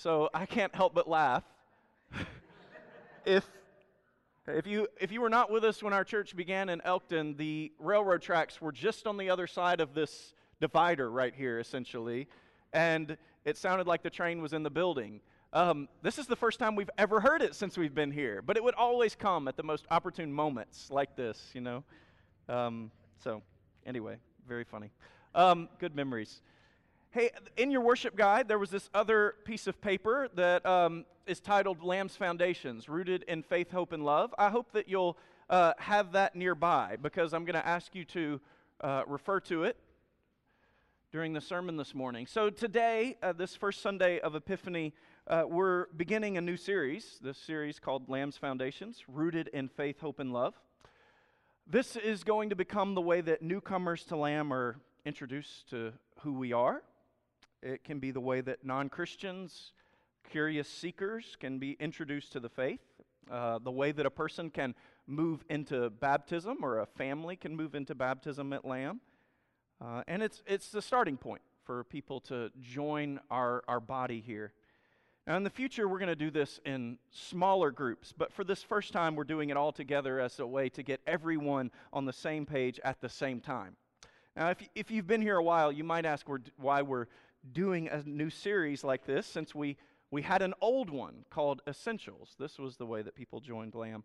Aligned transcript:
so 0.00 0.30
I 0.32 0.46
can't 0.46 0.74
help 0.74 0.94
but 0.94 1.08
laugh. 1.08 1.42
if 3.24 3.44
if 4.46 4.66
you, 4.66 4.88
if 4.98 5.12
you 5.12 5.20
were 5.20 5.28
not 5.28 5.50
with 5.50 5.62
us 5.62 5.82
when 5.82 5.92
our 5.92 6.04
church 6.04 6.34
began 6.34 6.70
in 6.70 6.80
Elkton, 6.80 7.36
the 7.36 7.70
railroad 7.78 8.22
tracks 8.22 8.62
were 8.62 8.72
just 8.72 9.06
on 9.06 9.18
the 9.18 9.28
other 9.28 9.46
side 9.46 9.82
of 9.82 9.92
this 9.92 10.32
divider 10.58 11.10
right 11.10 11.34
here, 11.34 11.58
essentially, 11.58 12.28
and 12.72 13.18
it 13.44 13.58
sounded 13.58 13.86
like 13.86 14.02
the 14.02 14.08
train 14.08 14.40
was 14.40 14.54
in 14.54 14.62
the 14.62 14.70
building. 14.70 15.20
Um, 15.52 15.86
this 16.00 16.18
is 16.18 16.26
the 16.26 16.36
first 16.36 16.58
time 16.58 16.76
we've 16.76 16.88
ever 16.96 17.20
heard 17.20 17.42
it 17.42 17.54
since 17.54 17.76
we've 17.76 17.94
been 17.94 18.10
here, 18.10 18.40
but 18.40 18.56
it 18.56 18.64
would 18.64 18.74
always 18.74 19.14
come 19.14 19.48
at 19.48 19.58
the 19.58 19.62
most 19.62 19.84
opportune 19.90 20.32
moments 20.32 20.90
like 20.90 21.14
this, 21.14 21.50
you 21.52 21.60
know. 21.60 21.84
Um, 22.48 22.90
so, 23.22 23.42
anyway, 23.84 24.16
very 24.48 24.64
funny. 24.64 24.90
Um, 25.34 25.68
good 25.78 25.94
memories. 25.94 26.40
Hey, 27.10 27.30
in 27.56 27.70
your 27.70 27.80
worship 27.80 28.16
guide, 28.16 28.48
there 28.48 28.58
was 28.58 28.68
this 28.68 28.90
other 28.92 29.36
piece 29.46 29.66
of 29.66 29.80
paper 29.80 30.28
that 30.34 30.66
um, 30.66 31.06
is 31.26 31.40
titled 31.40 31.82
Lamb's 31.82 32.14
Foundations 32.16 32.86
Rooted 32.86 33.22
in 33.22 33.42
Faith, 33.42 33.70
Hope, 33.70 33.92
and 33.92 34.04
Love. 34.04 34.34
I 34.36 34.50
hope 34.50 34.72
that 34.72 34.90
you'll 34.90 35.16
uh, 35.48 35.72
have 35.78 36.12
that 36.12 36.36
nearby 36.36 36.98
because 37.00 37.32
I'm 37.32 37.46
going 37.46 37.54
to 37.54 37.66
ask 37.66 37.94
you 37.94 38.04
to 38.04 38.40
uh, 38.82 39.04
refer 39.06 39.40
to 39.40 39.64
it 39.64 39.78
during 41.10 41.32
the 41.32 41.40
sermon 41.40 41.78
this 41.78 41.94
morning. 41.94 42.26
So, 42.26 42.50
today, 42.50 43.16
uh, 43.22 43.32
this 43.32 43.56
first 43.56 43.80
Sunday 43.80 44.20
of 44.20 44.34
Epiphany, 44.34 44.92
uh, 45.26 45.44
we're 45.48 45.86
beginning 45.96 46.36
a 46.36 46.42
new 46.42 46.58
series, 46.58 47.18
this 47.22 47.38
series 47.38 47.78
called 47.78 48.10
Lamb's 48.10 48.36
Foundations 48.36 49.02
Rooted 49.08 49.48
in 49.54 49.68
Faith, 49.70 49.98
Hope, 50.00 50.18
and 50.18 50.30
Love. 50.30 50.60
This 51.66 51.96
is 51.96 52.22
going 52.22 52.50
to 52.50 52.56
become 52.56 52.94
the 52.94 53.00
way 53.00 53.22
that 53.22 53.40
newcomers 53.40 54.04
to 54.04 54.16
Lamb 54.16 54.52
are 54.52 54.76
introduced 55.06 55.70
to 55.70 55.94
who 56.20 56.34
we 56.34 56.52
are 56.52 56.82
it 57.62 57.84
can 57.84 57.98
be 57.98 58.10
the 58.10 58.20
way 58.20 58.40
that 58.40 58.64
non 58.64 58.88
Christians, 58.88 59.72
curious 60.30 60.68
seekers, 60.68 61.36
can 61.40 61.58
be 61.58 61.76
introduced 61.80 62.32
to 62.32 62.40
the 62.40 62.48
faith. 62.48 62.80
Uh, 63.30 63.58
the 63.58 63.70
way 63.70 63.92
that 63.92 64.06
a 64.06 64.10
person 64.10 64.48
can 64.48 64.74
move 65.06 65.44
into 65.50 65.90
baptism 65.90 66.58
or 66.62 66.78
a 66.78 66.86
family 66.86 67.36
can 67.36 67.54
move 67.54 67.74
into 67.74 67.94
baptism 67.94 68.52
at 68.52 68.64
Lamb. 68.64 69.00
Uh, 69.80 70.02
and 70.08 70.22
it's, 70.22 70.42
it's 70.46 70.70
the 70.70 70.80
starting 70.80 71.16
point 71.16 71.42
for 71.64 71.84
people 71.84 72.20
to 72.20 72.50
join 72.60 73.20
our, 73.30 73.62
our 73.68 73.80
body 73.80 74.20
here. 74.20 74.52
Now, 75.26 75.36
in 75.36 75.44
the 75.44 75.50
future, 75.50 75.86
we're 75.86 75.98
going 75.98 76.08
to 76.08 76.16
do 76.16 76.30
this 76.30 76.58
in 76.64 76.96
smaller 77.10 77.70
groups, 77.70 78.14
but 78.16 78.32
for 78.32 78.44
this 78.44 78.62
first 78.62 78.94
time, 78.94 79.14
we're 79.14 79.24
doing 79.24 79.50
it 79.50 79.58
all 79.58 79.72
together 79.72 80.20
as 80.20 80.40
a 80.40 80.46
way 80.46 80.70
to 80.70 80.82
get 80.82 81.02
everyone 81.06 81.70
on 81.92 82.06
the 82.06 82.14
same 82.14 82.46
page 82.46 82.80
at 82.82 83.02
the 83.02 83.10
same 83.10 83.40
time. 83.40 83.76
Now, 84.34 84.48
if, 84.48 84.66
if 84.74 84.90
you've 84.90 85.06
been 85.06 85.20
here 85.20 85.36
a 85.36 85.42
while, 85.42 85.70
you 85.70 85.84
might 85.84 86.06
ask 86.06 86.26
why 86.56 86.80
we're 86.80 87.08
doing 87.52 87.88
a 87.88 88.02
new 88.02 88.30
series 88.30 88.84
like 88.84 89.06
this 89.06 89.26
since 89.26 89.54
we, 89.54 89.76
we 90.10 90.22
had 90.22 90.42
an 90.42 90.54
old 90.60 90.90
one 90.90 91.24
called 91.30 91.62
Essentials. 91.66 92.34
This 92.38 92.58
was 92.58 92.76
the 92.76 92.86
way 92.86 93.02
that 93.02 93.14
people 93.14 93.40
joined 93.40 93.74
Lamb. 93.74 94.04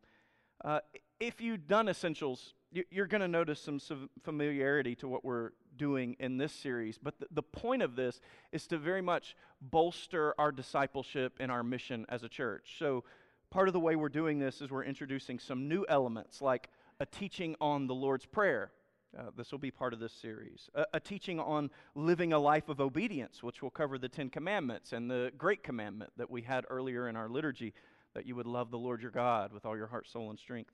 Uh, 0.63 0.79
if 1.19 1.41
you've 1.41 1.67
done 1.67 1.89
Essentials, 1.89 2.53
you're 2.89 3.07
going 3.07 3.21
to 3.21 3.27
notice 3.27 3.59
some 3.59 3.79
familiarity 4.23 4.95
to 4.95 5.07
what 5.07 5.23
we're 5.23 5.51
doing 5.77 6.15
in 6.19 6.37
this 6.37 6.51
series. 6.51 6.97
But 6.97 7.19
the, 7.19 7.27
the 7.31 7.43
point 7.43 7.81
of 7.81 7.95
this 7.95 8.19
is 8.51 8.65
to 8.67 8.77
very 8.77 9.01
much 9.01 9.35
bolster 9.61 10.33
our 10.39 10.51
discipleship 10.51 11.37
and 11.39 11.51
our 11.51 11.63
mission 11.63 12.05
as 12.09 12.23
a 12.23 12.29
church. 12.29 12.75
So, 12.79 13.03
part 13.51 13.67
of 13.67 13.73
the 13.73 13.79
way 13.79 13.95
we're 13.95 14.09
doing 14.09 14.39
this 14.39 14.61
is 14.61 14.71
we're 14.71 14.83
introducing 14.83 15.37
some 15.37 15.67
new 15.67 15.85
elements 15.87 16.41
like 16.41 16.69
a 16.99 17.05
teaching 17.05 17.55
on 17.61 17.85
the 17.85 17.93
Lord's 17.93 18.25
Prayer 18.25 18.71
uh, 19.17 19.23
this 19.35 19.51
will 19.51 19.59
be 19.59 19.71
part 19.71 19.93
of 19.93 19.99
this 19.99 20.13
series. 20.13 20.69
A, 20.75 20.85
a, 20.93 20.99
teaching 20.99 21.39
on 21.39 21.69
living 21.95 22.33
a 22.33 22.39
life 22.39 22.69
of 22.69 22.79
obedience, 22.79 23.43
which 23.43 23.61
will 23.61 23.69
cover 23.69 23.97
the 23.97 24.09
Ten 24.09 24.29
Commandments 24.29 24.93
and 24.93 25.09
the 25.09 25.31
Great 25.37 25.63
Commandment 25.63 26.11
that 26.17 26.31
we 26.31 26.41
had 26.41 26.65
earlier 26.69 27.07
in 27.07 27.15
our 27.15 27.29
liturgy 27.29 27.73
that 28.13 28.25
you 28.25 28.35
would 28.35 28.47
love 28.47 28.71
the 28.71 28.77
Lord 28.77 29.01
your 29.01 29.11
God 29.11 29.53
with 29.53 29.65
all 29.65 29.77
your 29.77 29.87
heart, 29.87 30.07
soul, 30.07 30.29
and 30.29 30.39
strength. 30.39 30.71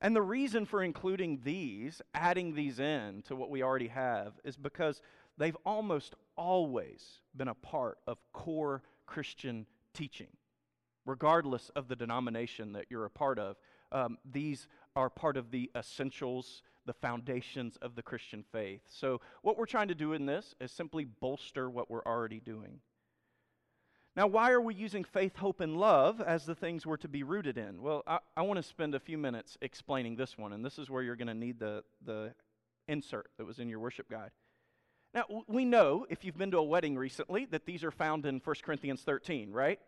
And 0.00 0.16
the 0.16 0.22
reason 0.22 0.66
for 0.66 0.82
including 0.82 1.40
these, 1.44 2.02
adding 2.12 2.54
these 2.54 2.80
in 2.80 3.22
to 3.28 3.36
what 3.36 3.50
we 3.50 3.62
already 3.62 3.88
have, 3.88 4.32
is 4.44 4.56
because 4.56 5.00
they've 5.38 5.56
almost 5.64 6.14
always 6.36 7.20
been 7.36 7.48
a 7.48 7.54
part 7.54 7.98
of 8.06 8.18
core 8.32 8.82
Christian 9.06 9.66
teaching, 9.94 10.28
regardless 11.06 11.70
of 11.76 11.88
the 11.88 11.96
denomination 11.96 12.72
that 12.72 12.86
you're 12.90 13.04
a 13.04 13.10
part 13.10 13.38
of. 13.38 13.56
Um, 13.92 14.18
these 14.24 14.66
are 14.96 15.10
part 15.10 15.36
of 15.36 15.50
the 15.50 15.70
essentials 15.76 16.62
the 16.86 16.92
foundations 16.92 17.76
of 17.80 17.94
the 17.94 18.02
Christian 18.02 18.44
faith. 18.50 18.82
So, 18.88 19.20
what 19.42 19.56
we're 19.56 19.66
trying 19.66 19.88
to 19.88 19.94
do 19.94 20.12
in 20.12 20.26
this 20.26 20.54
is 20.60 20.72
simply 20.72 21.04
bolster 21.04 21.70
what 21.70 21.90
we're 21.90 22.04
already 22.04 22.40
doing. 22.40 22.80
Now, 24.14 24.26
why 24.26 24.50
are 24.50 24.60
we 24.60 24.74
using 24.74 25.04
faith, 25.04 25.36
hope, 25.36 25.60
and 25.60 25.76
love 25.76 26.20
as 26.20 26.44
the 26.44 26.54
things 26.54 26.84
we're 26.84 26.98
to 26.98 27.08
be 27.08 27.22
rooted 27.22 27.56
in? 27.56 27.80
Well, 27.80 28.02
I, 28.06 28.18
I 28.36 28.42
want 28.42 28.58
to 28.58 28.62
spend 28.62 28.94
a 28.94 29.00
few 29.00 29.16
minutes 29.16 29.56
explaining 29.62 30.16
this 30.16 30.36
one, 30.36 30.52
and 30.52 30.64
this 30.64 30.78
is 30.78 30.90
where 30.90 31.02
you're 31.02 31.16
going 31.16 31.28
to 31.28 31.34
need 31.34 31.58
the, 31.58 31.82
the 32.04 32.34
insert 32.88 33.30
that 33.38 33.46
was 33.46 33.58
in 33.58 33.70
your 33.70 33.78
worship 33.78 34.10
guide. 34.10 34.30
Now, 35.14 35.24
we 35.46 35.64
know, 35.64 36.06
if 36.10 36.24
you've 36.24 36.36
been 36.36 36.50
to 36.50 36.58
a 36.58 36.62
wedding 36.62 36.96
recently, 36.96 37.46
that 37.46 37.64
these 37.64 37.84
are 37.84 37.90
found 37.90 38.26
in 38.26 38.40
1 38.44 38.56
Corinthians 38.62 39.00
13, 39.02 39.50
right? 39.50 39.80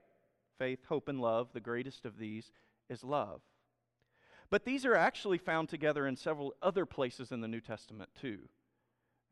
Faith, 0.59 0.81
hope, 0.89 1.09
and 1.09 1.21
love. 1.21 1.49
The 1.53 1.61
greatest 1.61 2.07
of 2.07 2.19
these 2.19 2.51
is 2.89 3.05
love. 3.05 3.43
But 4.55 4.65
these 4.65 4.87
are 4.87 4.95
actually 4.95 5.39
found 5.39 5.69
together 5.69 6.07
in 6.07 6.15
several 6.15 6.55
other 6.63 6.87
places 6.87 7.33
in 7.33 7.41
the 7.41 7.49
New 7.49 7.61
Testament, 7.61 8.09
too. 8.15 8.39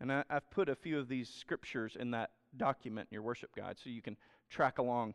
And 0.00 0.12
I, 0.12 0.24
have 0.28 0.50
put 0.50 0.68
a 0.68 0.74
few 0.74 0.98
of 0.98 1.06
these 1.06 1.28
scriptures 1.28 1.96
in 1.96 2.10
that 2.10 2.30
document 2.56 3.06
in 3.08 3.14
your 3.14 3.22
worship 3.22 3.54
guide 3.54 3.76
so 3.78 3.88
you 3.88 4.02
can 4.02 4.16
track 4.50 4.78
along. 4.78 5.14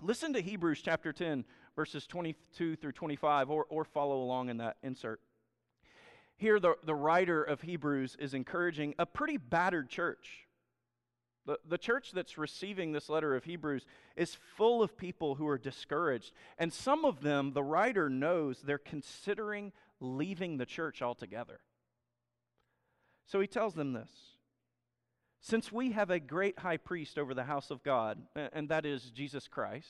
Listen 0.00 0.32
to 0.32 0.40
Hebrews 0.40 0.80
chapter 0.82 1.12
10, 1.12 1.44
verses 1.76 2.06
22 2.06 2.76
through 2.76 2.92
25, 2.92 3.50
or, 3.50 3.66
or 3.68 3.84
follow 3.84 4.22
along 4.22 4.48
in 4.48 4.56
that 4.56 4.78
insert. 4.82 5.20
Here, 6.38 6.58
the, 6.58 6.76
the 6.82 6.94
writer 6.94 7.44
of 7.44 7.60
Hebrews 7.60 8.16
is 8.18 8.32
encouraging 8.32 8.94
a 8.98 9.04
pretty 9.04 9.36
battered 9.36 9.90
church 9.90 10.47
the, 11.48 11.58
the 11.66 11.78
church 11.78 12.12
that's 12.12 12.36
receiving 12.36 12.92
this 12.92 13.08
letter 13.08 13.34
of 13.34 13.44
Hebrews 13.44 13.86
is 14.16 14.36
full 14.58 14.82
of 14.82 14.98
people 14.98 15.36
who 15.36 15.48
are 15.48 15.56
discouraged. 15.56 16.32
And 16.58 16.70
some 16.70 17.06
of 17.06 17.22
them, 17.22 17.54
the 17.54 17.62
writer 17.62 18.10
knows 18.10 18.60
they're 18.60 18.76
considering 18.76 19.72
leaving 19.98 20.58
the 20.58 20.66
church 20.66 21.00
altogether. 21.00 21.60
So 23.24 23.40
he 23.40 23.46
tells 23.46 23.72
them 23.72 23.94
this 23.94 24.10
Since 25.40 25.72
we 25.72 25.92
have 25.92 26.10
a 26.10 26.20
great 26.20 26.58
high 26.58 26.76
priest 26.76 27.18
over 27.18 27.32
the 27.32 27.44
house 27.44 27.70
of 27.70 27.82
God, 27.82 28.18
and 28.52 28.68
that 28.68 28.84
is 28.84 29.10
Jesus 29.10 29.48
Christ, 29.48 29.88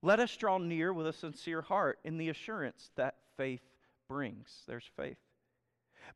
let 0.00 0.18
us 0.18 0.34
draw 0.34 0.56
near 0.56 0.94
with 0.94 1.06
a 1.06 1.12
sincere 1.12 1.60
heart 1.60 1.98
in 2.04 2.16
the 2.16 2.30
assurance 2.30 2.90
that 2.96 3.16
faith 3.36 3.68
brings. 4.08 4.62
There's 4.66 4.90
faith 4.96 5.18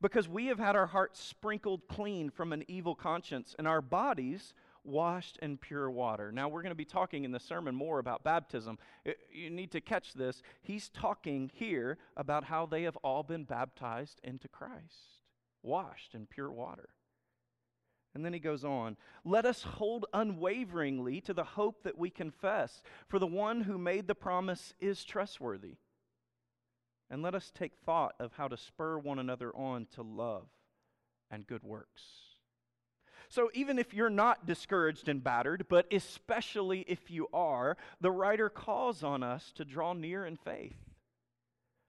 because 0.01 0.29
we 0.29 0.47
have 0.47 0.59
had 0.59 0.77
our 0.77 0.87
hearts 0.87 1.21
sprinkled 1.21 1.89
clean 1.89 2.31
from 2.31 2.53
an 2.53 2.65
evil 2.69 2.95
conscience 2.95 3.55
and 3.59 3.67
our 3.67 3.81
bodies 3.81 4.55
washed 4.85 5.37
in 5.43 5.59
pure 5.59 5.91
water. 5.91 6.31
Now, 6.31 6.49
we're 6.49 6.63
going 6.63 6.71
to 6.71 6.77
be 6.77 6.85
talking 6.85 7.25
in 7.25 7.33
the 7.33 7.41
sermon 7.41 7.75
more 7.75 7.99
about 7.99 8.23
baptism. 8.23 8.79
You 9.33 9.51
need 9.51 9.73
to 9.73 9.81
catch 9.81 10.15
this. 10.15 10.43
He's 10.63 10.89
talking 10.89 11.51
here 11.53 11.99
about 12.17 12.45
how 12.45 12.67
they 12.67 12.85
have 12.85 12.97
all 12.99 13.23
been 13.23 13.45
baptized 13.45 14.21
into 14.23 14.49
Christ, 14.49 15.23
washed 15.63 16.15
in 16.15 16.27
pure 16.27 16.53
water. 16.53 16.91
And 18.15 18.25
then 18.25 18.33
he 18.33 18.39
goes 18.39 18.65
on, 18.65 18.97
let 19.25 19.45
us 19.45 19.63
hold 19.63 20.07
unwaveringly 20.15 21.21
to 21.23 21.35
the 21.35 21.45
hope 21.45 21.83
that 21.83 21.99
we 21.99 22.09
confess, 22.09 22.81
for 23.09 23.19
the 23.19 23.27
one 23.27 23.63
who 23.63 23.77
made 23.77 24.07
the 24.07 24.15
promise 24.15 24.73
is 24.81 25.05
trustworthy. 25.05 25.75
And 27.11 27.23
let 27.23 27.35
us 27.35 27.53
take 27.55 27.73
thought 27.85 28.15
of 28.19 28.33
how 28.33 28.49
to 28.49 28.57
spur 28.57 28.99
one 28.99 29.19
another 29.19 29.55
on 29.55 29.87
to 29.95 30.03
love 30.03 30.49
and 31.31 31.47
good 31.47 31.63
works. 31.63 32.03
So, 33.29 33.51
even 33.55 33.79
if 33.79 33.93
you're 33.93 34.11
not 34.11 34.47
discouraged 34.47 35.09
and 35.09 35.23
battered, 35.23 35.67
but 35.69 35.93
especially 35.93 36.85
if 36.87 37.11
you 37.11 37.29
are, 37.33 37.77
the 38.01 38.11
writer 38.11 38.49
calls 38.49 39.03
on 39.03 39.23
us 39.23 39.53
to 39.57 39.65
draw 39.65 39.93
near 39.95 40.25
in 40.25 40.37
faith, 40.37 40.77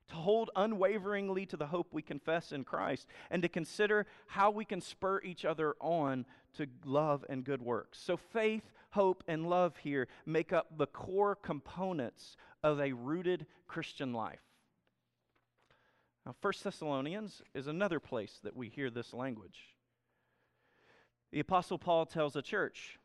to 0.09 0.15
hold 0.15 0.50
unwaveringly 0.56 1.45
to 1.47 1.57
the 1.57 1.68
hope 1.68 1.94
we 1.94 2.01
confess 2.01 2.51
in 2.51 2.63
Christ, 2.63 3.07
and 3.30 3.44
to 3.44 3.50
consider 3.50 4.07
how 4.25 4.50
we 4.50 4.65
can 4.65 4.81
spur 4.81 5.21
each 5.21 5.45
other 5.45 5.75
on 5.80 6.25
to 6.56 6.65
love 6.83 7.24
and 7.30 7.44
good 7.44 7.62
works. 7.62 8.00
So, 8.01 8.18
faith, 8.18 8.63
hope, 8.91 9.24
and 9.27 9.47
love 9.47 9.77
here 9.77 10.07
make 10.25 10.51
up 10.51 10.77
the 10.77 10.88
core 10.88 11.36
components 11.36 12.36
of 12.63 12.80
a 12.80 12.94
rooted 12.94 13.45
Christian 13.68 14.12
life. 14.12 14.46
Now, 16.27 16.35
1 16.41 16.53
Thessalonians 16.62 17.41
is 17.53 17.68
another 17.68 18.01
place 18.01 18.41
that 18.44 18.53
we 18.53 18.68
hear 18.68 18.89
this 18.89 19.13
language. 19.13 19.77
The 21.31 21.39
Apostle 21.39 21.77
Paul 21.77 22.06
tells 22.06 22.33
the 22.33 22.41
church, 22.41 23.00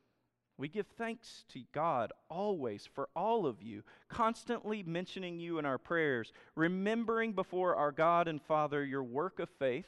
We 0.58 0.68
give 0.68 0.88
thanks 0.98 1.44
to 1.50 1.60
God 1.72 2.12
always 2.28 2.88
for 2.92 3.08
all 3.14 3.46
of 3.46 3.62
you, 3.62 3.84
constantly 4.08 4.82
mentioning 4.82 5.38
you 5.38 5.60
in 5.60 5.64
our 5.64 5.78
prayers, 5.78 6.32
remembering 6.56 7.32
before 7.32 7.76
our 7.76 7.92
God 7.92 8.26
and 8.26 8.42
Father 8.42 8.84
your 8.84 9.04
work 9.04 9.38
of 9.38 9.48
faith 9.50 9.86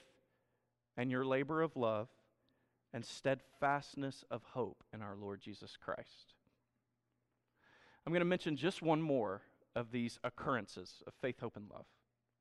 and 0.97 1.11
your 1.11 1.25
labor 1.25 1.61
of 1.61 1.75
love 1.75 2.07
and 2.93 3.05
steadfastness 3.05 4.25
of 4.31 4.45
hope 4.53 4.85
in 4.93 5.03
our 5.03 5.17
Lord 5.17 5.41
Jesus 5.41 5.77
Christ. 5.77 6.35
I'm 8.07 8.13
going 8.13 8.21
to 8.21 8.27
mention 8.27 8.57
just 8.57 8.81
one 8.81 9.03
more 9.03 9.43
of 9.75 9.91
these 9.91 10.21
occurrences 10.23 11.03
of 11.05 11.15
faith, 11.21 11.41
hope, 11.41 11.57
and 11.57 11.69
love. 11.69 11.87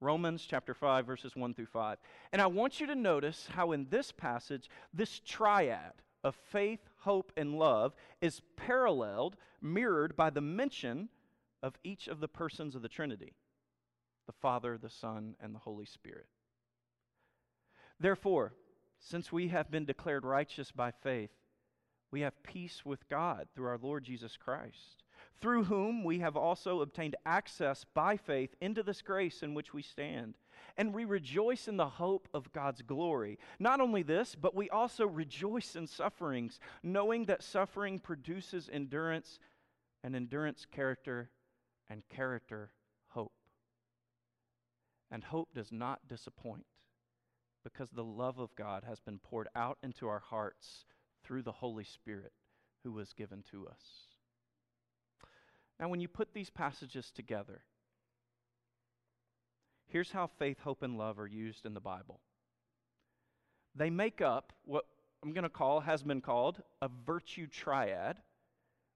Romans 0.04 0.46
chapter 0.48 0.74
5, 0.74 1.06
verses 1.06 1.36
1 1.36 1.54
through 1.54 1.68
5. 1.68 1.98
And 2.32 2.42
I 2.42 2.48
want 2.48 2.80
you 2.80 2.88
to 2.88 2.96
notice 2.96 3.48
how 3.54 3.72
in 3.72 3.88
this 3.90 4.12
passage, 4.12 4.70
this 4.94 5.22
triad 5.26 5.94
of 6.24 6.36
faith, 6.52 6.82
hope, 7.00 7.32
and 7.38 7.58
love 7.58 7.94
is 8.22 8.42
paralleled, 8.56 9.36
mirrored 9.62 10.16
by 10.16 10.30
the 10.30 10.42
mention 10.42 11.10
of 11.62 11.78
each 11.84 12.08
of 12.08 12.20
the 12.20 12.28
persons 12.28 12.76
of 12.76 12.82
the 12.82 12.90
Trinity 12.90 13.34
the 14.26 14.34
Father, 14.34 14.78
the 14.78 14.90
Son, 14.90 15.36
and 15.42 15.54
the 15.54 15.60
Holy 15.60 15.86
Spirit. 15.86 16.28
Therefore, 18.00 18.54
since 19.00 19.34
we 19.34 19.50
have 19.50 19.70
been 19.70 19.84
declared 19.84 20.24
righteous 20.24 20.72
by 20.72 20.92
faith, 20.92 21.32
we 22.10 22.22
have 22.22 22.42
peace 22.44 22.86
with 22.86 23.10
God 23.10 23.48
through 23.54 23.68
our 23.68 23.78
Lord 23.78 24.06
Jesus 24.06 24.38
Christ, 24.38 25.03
through 25.42 25.66
whom 25.66 26.04
we 26.04 26.20
have 26.20 26.38
also 26.38 26.82
obtained 26.82 27.16
access 27.26 27.86
by 27.94 28.18
faith 28.18 28.56
into 28.62 28.84
this 28.84 29.02
grace 29.02 29.44
in 29.44 29.54
which 29.54 29.74
we 29.74 29.82
stand. 29.82 30.36
And 30.78 30.94
we 30.94 31.06
rejoice 31.06 31.68
in 31.68 31.78
the 31.78 31.88
hope 31.88 32.28
of 32.34 32.54
God's 32.54 32.82
glory. 32.82 33.38
Not 33.60 33.82
only 33.82 34.04
this, 34.04 34.36
but 34.36 34.56
we 34.56 34.70
also 34.70 35.06
rejoice 35.06 35.76
in 35.76 35.88
sufferings, 35.88 36.60
knowing 36.82 37.26
that 37.26 37.44
suffering 37.44 38.00
produces 38.00 38.70
endurance, 38.72 39.40
and 40.04 40.16
endurance, 40.16 40.66
character, 40.70 41.30
and 41.90 42.04
character, 42.10 42.72
hope. 43.10 43.34
And 45.12 45.24
hope 45.24 45.50
does 45.54 45.72
not 45.72 46.08
disappoint 46.08 46.66
because 47.64 47.90
the 47.92 48.04
love 48.04 48.40
of 48.40 48.56
God 48.56 48.84
has 48.88 49.00
been 49.00 49.20
poured 49.20 49.48
out 49.56 49.78
into 49.84 50.08
our 50.08 50.20
hearts 50.20 50.86
through 51.24 51.44
the 51.44 51.52
Holy 51.52 51.84
Spirit 51.84 52.34
who 52.84 52.92
was 52.92 53.14
given 53.14 53.44
to 53.52 53.68
us. 53.68 54.13
Now, 55.80 55.90
when 55.90 56.00
you 56.00 56.08
put 56.08 56.34
these 56.34 56.50
passages 56.50 57.12
together, 57.12 57.62
here's 59.88 60.12
how 60.12 60.28
faith, 60.28 60.60
hope, 60.60 60.84
and 60.84 60.98
love 60.98 61.20
are 61.20 61.28
used 61.28 61.66
in 61.66 61.74
the 61.74 61.80
Bible. 61.80 62.20
They 63.76 63.90
make 63.90 64.22
up 64.22 64.54
what 64.66 64.86
I'm 65.24 65.34
going 65.34 65.44
to 65.44 65.50
call, 65.50 65.80
has 65.82 66.04
been 66.04 66.22
called, 66.22 66.62
a 66.82 66.90
virtue 67.06 67.48
triad 67.48 68.18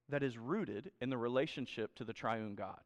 that 0.10 0.24
is 0.24 0.38
rooted 0.38 0.92
in 1.02 1.10
the 1.10 1.18
relationship 1.18 1.96
to 1.96 2.04
the 2.04 2.14
triune 2.14 2.56
God. 2.56 2.80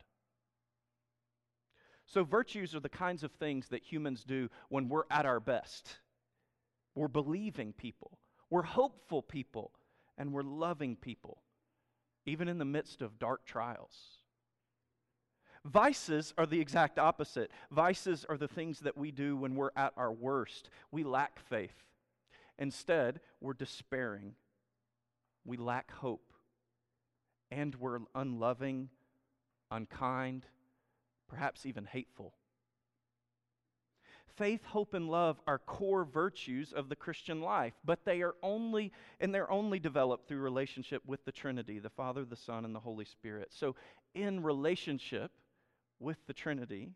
So, 2.05 2.23
virtues 2.23 2.75
are 2.75 2.79
the 2.79 2.89
kinds 2.89 3.23
of 3.23 3.31
things 3.31 3.69
that 3.69 3.83
humans 3.83 4.23
do 4.23 4.49
when 4.69 4.89
we're 4.89 5.03
at 5.09 5.25
our 5.25 5.39
best. 5.39 5.97
We're 6.95 7.07
believing 7.07 7.73
people, 7.73 8.17
we're 8.49 8.63
hopeful 8.63 9.21
people, 9.21 9.71
and 10.17 10.33
we're 10.33 10.41
loving 10.43 10.97
people, 10.97 11.41
even 12.25 12.47
in 12.47 12.57
the 12.57 12.65
midst 12.65 13.01
of 13.01 13.19
dark 13.19 13.45
trials. 13.45 14.21
Vices 15.63 16.33
are 16.37 16.45
the 16.45 16.59
exact 16.59 16.97
opposite. 16.97 17.51
Vices 17.69 18.25
are 18.27 18.37
the 18.37 18.47
things 18.47 18.79
that 18.79 18.97
we 18.97 19.11
do 19.11 19.37
when 19.37 19.55
we're 19.55 19.71
at 19.75 19.93
our 19.95 20.11
worst. 20.11 20.69
We 20.91 21.03
lack 21.03 21.39
faith. 21.39 21.83
Instead, 22.57 23.19
we're 23.39 23.53
despairing. 23.53 24.33
We 25.45 25.57
lack 25.57 25.91
hope. 25.91 26.33
And 27.51 27.75
we're 27.75 27.99
unloving, 28.15 28.89
unkind, 29.69 30.45
perhaps 31.27 31.65
even 31.65 31.85
hateful. 31.85 32.33
Faith, 34.35 34.63
hope, 34.65 34.93
and 34.93 35.09
love 35.09 35.39
are 35.45 35.59
core 35.59 36.05
virtues 36.05 36.73
of 36.73 36.89
the 36.89 36.95
Christian 36.95 37.41
life, 37.41 37.73
but 37.83 38.05
they 38.05 38.21
are 38.21 38.35
only, 38.41 38.91
and 39.19 39.33
they're 39.33 39.51
only 39.51 39.79
developed 39.79 40.27
through 40.27 40.39
relationship 40.39 41.01
with 41.05 41.23
the 41.25 41.31
Trinity, 41.31 41.79
the 41.79 41.89
Father, 41.89 42.25
the 42.25 42.35
Son, 42.35 42.65
and 42.65 42.73
the 42.73 42.79
Holy 42.79 43.05
Spirit. 43.05 43.49
So, 43.51 43.75
in 44.13 44.43
relationship 44.43 45.31
with 45.99 46.17
the 46.27 46.33
Trinity, 46.33 46.91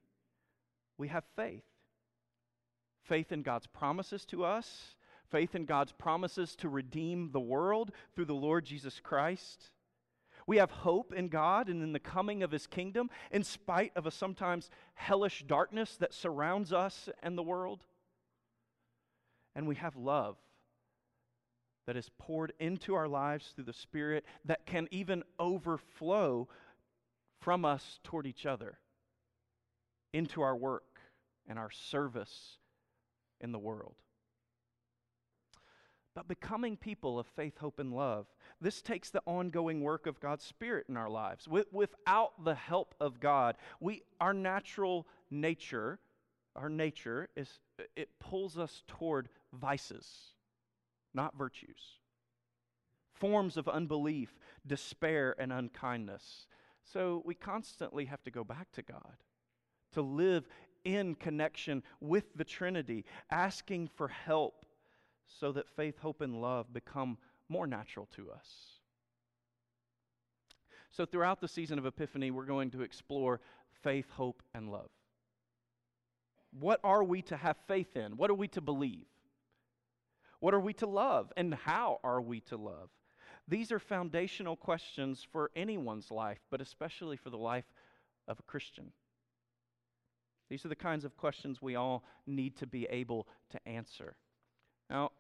we 0.98 1.08
have 1.10 1.24
faith. 1.36 1.64
Faith 3.04 3.32
in 3.32 3.44
God's 3.44 3.68
promises 3.68 4.26
to 4.26 4.44
us, 4.44 4.96
faith 5.30 5.56
in 5.56 5.66
God's 5.66 5.92
promises 5.92 6.56
to 6.58 6.70
redeem 6.70 7.32
the 7.32 7.40
world 7.40 7.92
through 8.16 8.26
the 8.26 8.34
Lord 8.34 8.66
Jesus 8.66 9.00
Christ. 9.00 9.72
We 10.48 10.58
have 10.58 10.72
hope 10.72 11.14
in 11.14 11.28
God 11.30 11.70
and 11.70 11.82
in 11.82 11.92
the 11.92 12.00
coming 12.00 12.44
of 12.44 12.52
His 12.52 12.68
kingdom, 12.68 13.10
in 13.32 13.44
spite 13.44 13.92
of 13.96 14.06
a 14.06 14.12
sometimes 14.12 14.70
hellish 14.94 15.44
darkness 15.48 15.98
that 15.98 16.14
surrounds 16.14 16.72
us 16.72 17.10
and 17.24 17.38
the 17.38 17.44
world. 17.44 17.84
And 19.56 19.68
we 19.68 19.76
have 19.76 19.96
love 19.96 20.38
that 21.88 21.96
is 21.96 22.10
poured 22.20 22.54
into 22.60 22.96
our 22.96 23.08
lives 23.08 23.54
through 23.56 23.66
the 23.66 23.74
Spirit 23.74 24.26
that 24.46 24.66
can 24.66 24.88
even 24.92 25.24
overflow 25.40 26.48
from 27.40 27.66
us 27.66 28.00
toward 28.04 28.26
each 28.26 28.46
other 28.46 28.80
into 30.14 30.42
our 30.42 30.56
work 30.56 31.00
and 31.48 31.60
our 31.60 31.70
service 31.72 32.58
in 33.40 33.52
the 33.52 33.60
world 33.60 33.96
but 36.16 36.28
becoming 36.30 36.78
people 36.78 37.20
of 37.20 37.28
faith, 37.28 37.58
hope, 37.58 37.78
and 37.78 37.94
love. 37.94 38.26
This 38.62 38.82
takes 38.82 39.10
the 39.10 39.22
ongoing 39.26 39.82
work 39.82 40.08
of 40.08 40.22
God's 40.22 40.46
Spirit 40.46 40.86
in 40.88 40.96
our 40.96 41.10
lives. 41.10 41.48
Without 41.48 42.44
the 42.44 42.56
help 42.56 42.96
of 43.02 43.20
God, 43.20 43.58
we, 43.82 44.02
our 44.22 44.34
natural 44.34 45.06
nature, 45.30 46.00
our 46.56 46.70
nature 46.70 47.28
is 47.36 47.60
it 47.98 48.10
pulls 48.20 48.58
us 48.58 48.84
toward 48.88 49.28
vices, 49.54 50.34
not 51.14 51.38
virtues. 51.38 52.00
Forms 53.14 53.58
of 53.58 53.68
unbelief, 53.68 54.40
despair, 54.66 55.36
and 55.38 55.52
unkindness. 55.52 56.48
So 56.84 57.22
we 57.26 57.36
constantly 57.36 58.06
have 58.06 58.24
to 58.24 58.32
go 58.32 58.44
back 58.44 58.72
to 58.74 58.82
God 58.82 59.18
to 59.94 60.02
live 60.02 60.48
in 60.84 61.16
connection 61.16 61.84
with 62.00 62.26
the 62.36 62.44
Trinity, 62.44 63.06
asking 63.32 63.90
for 63.96 64.08
help 64.08 64.65
so 65.28 65.52
that 65.52 65.70
faith, 65.70 66.00
hope, 66.00 66.22
and 66.22 66.42
love 66.42 66.74
become 66.74 67.18
more 67.50 67.68
natural 67.68 68.08
to 68.16 68.32
us. 68.32 68.48
So, 70.92 71.06
throughout 71.06 71.42
the 71.42 71.48
season 71.48 71.78
of 71.78 71.86
Epiphany, 71.86 72.32
we're 72.32 72.46
going 72.46 72.72
to 72.72 72.82
explore 72.82 73.42
faith, 73.84 74.10
hope, 74.12 74.42
and 74.54 74.72
love. 74.72 74.90
What 76.58 76.80
are 76.84 77.04
we 77.04 77.22
to 77.24 77.36
have 77.36 77.58
faith 77.68 77.98
in? 77.98 78.16
What 78.16 78.30
are 78.30 78.36
we 78.36 78.48
to 78.50 78.62
believe? 78.62 79.06
What 80.40 80.54
are 80.54 80.60
we 80.60 80.74
to 80.74 80.88
love? 80.88 81.34
And 81.36 81.54
how 81.54 82.00
are 82.04 82.22
we 82.22 82.40
to 82.42 82.56
love? 82.56 82.90
These 83.48 83.72
are 83.72 83.80
foundational 83.80 84.56
questions 84.56 85.26
for 85.30 85.52
anyone's 85.56 86.12
life, 86.12 86.40
but 86.50 86.62
especially 86.62 87.18
for 87.18 87.30
the 87.30 87.38
life 87.38 87.66
of 88.28 88.40
a 88.40 88.44
Christian. 88.44 88.92
These 90.50 90.66
are 90.66 90.70
the 90.70 90.76
kinds 90.76 91.06
of 91.06 91.18
questions 91.18 91.62
we 91.62 91.76
all 91.76 92.04
need 92.26 92.56
to 92.58 92.68
be 92.68 92.86
able 92.86 93.28
to 93.52 93.68
answer. 93.68 94.16
Now, 94.90 95.12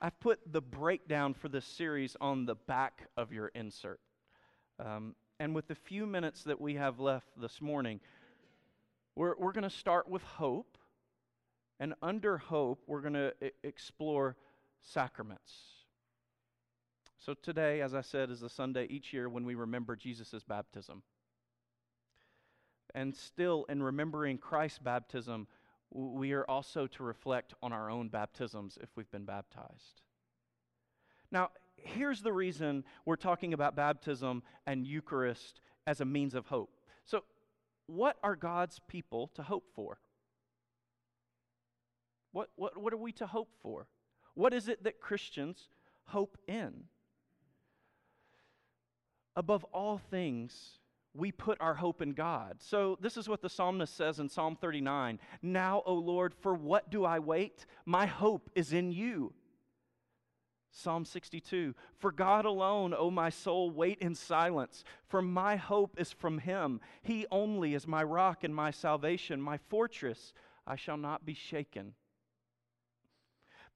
I've 0.00 0.18
put 0.20 0.40
the 0.52 0.60
breakdown 0.60 1.34
for 1.34 1.48
this 1.48 1.64
series 1.64 2.16
on 2.20 2.46
the 2.46 2.54
back 2.54 3.08
of 3.16 3.32
your 3.32 3.48
insert. 3.54 4.00
Um, 4.78 5.14
and 5.40 5.54
with 5.54 5.68
the 5.68 5.74
few 5.74 6.06
minutes 6.06 6.44
that 6.44 6.60
we 6.60 6.74
have 6.74 7.00
left 7.00 7.28
this 7.40 7.60
morning, 7.60 8.00
we're, 9.16 9.34
we're 9.38 9.52
going 9.52 9.64
to 9.64 9.70
start 9.70 10.08
with 10.08 10.22
hope. 10.22 10.76
And 11.80 11.94
under 12.02 12.38
hope, 12.38 12.82
we're 12.86 13.00
going 13.00 13.14
to 13.14 13.32
I- 13.42 13.52
explore 13.62 14.36
sacraments. 14.82 15.52
So 17.18 17.34
today, 17.34 17.80
as 17.80 17.94
I 17.94 18.02
said, 18.02 18.30
is 18.30 18.40
the 18.40 18.50
Sunday 18.50 18.86
each 18.90 19.12
year 19.12 19.28
when 19.28 19.46
we 19.46 19.54
remember 19.54 19.96
Jesus' 19.96 20.44
baptism. 20.46 21.02
And 22.94 23.16
still, 23.16 23.64
in 23.68 23.82
remembering 23.82 24.38
Christ's 24.38 24.78
baptism, 24.78 25.48
we 25.94 26.32
are 26.32 26.44
also 26.50 26.86
to 26.88 27.04
reflect 27.04 27.54
on 27.62 27.72
our 27.72 27.88
own 27.88 28.08
baptisms 28.08 28.76
if 28.82 28.90
we've 28.96 29.10
been 29.10 29.24
baptized. 29.24 30.02
Now, 31.30 31.50
here's 31.76 32.20
the 32.20 32.32
reason 32.32 32.84
we're 33.06 33.16
talking 33.16 33.54
about 33.54 33.76
baptism 33.76 34.42
and 34.66 34.86
Eucharist 34.86 35.60
as 35.86 36.00
a 36.00 36.04
means 36.04 36.34
of 36.34 36.48
hope. 36.48 36.70
So, 37.04 37.22
what 37.86 38.16
are 38.22 38.34
God's 38.34 38.80
people 38.88 39.30
to 39.34 39.42
hope 39.42 39.68
for? 39.74 39.98
What, 42.32 42.48
what, 42.56 42.76
what 42.76 42.92
are 42.92 42.98
we 42.98 43.12
to 43.12 43.26
hope 43.26 43.50
for? 43.62 43.86
What 44.34 44.52
is 44.52 44.68
it 44.68 44.82
that 44.82 45.00
Christians 45.00 45.68
hope 46.06 46.36
in? 46.48 46.84
Above 49.36 49.64
all 49.72 49.98
things, 49.98 50.78
we 51.14 51.30
put 51.30 51.60
our 51.60 51.74
hope 51.74 52.02
in 52.02 52.12
God. 52.12 52.56
So, 52.58 52.98
this 53.00 53.16
is 53.16 53.28
what 53.28 53.40
the 53.40 53.48
psalmist 53.48 53.96
says 53.96 54.18
in 54.18 54.28
Psalm 54.28 54.56
39 54.56 55.20
Now, 55.42 55.82
O 55.86 55.94
Lord, 55.94 56.34
for 56.34 56.54
what 56.54 56.90
do 56.90 57.04
I 57.04 57.20
wait? 57.20 57.66
My 57.86 58.06
hope 58.06 58.50
is 58.54 58.72
in 58.72 58.90
you. 58.90 59.32
Psalm 60.76 61.04
62 61.04 61.74
For 61.98 62.10
God 62.10 62.44
alone, 62.44 62.94
O 62.98 63.10
my 63.10 63.30
soul, 63.30 63.70
wait 63.70 64.00
in 64.00 64.14
silence, 64.16 64.82
for 65.06 65.22
my 65.22 65.54
hope 65.54 65.94
is 65.98 66.12
from 66.12 66.38
Him. 66.38 66.80
He 67.02 67.26
only 67.30 67.74
is 67.74 67.86
my 67.86 68.02
rock 68.02 68.42
and 68.42 68.54
my 68.54 68.72
salvation, 68.72 69.40
my 69.40 69.56
fortress. 69.56 70.32
I 70.66 70.74
shall 70.74 70.96
not 70.96 71.24
be 71.24 71.34
shaken. 71.34 71.94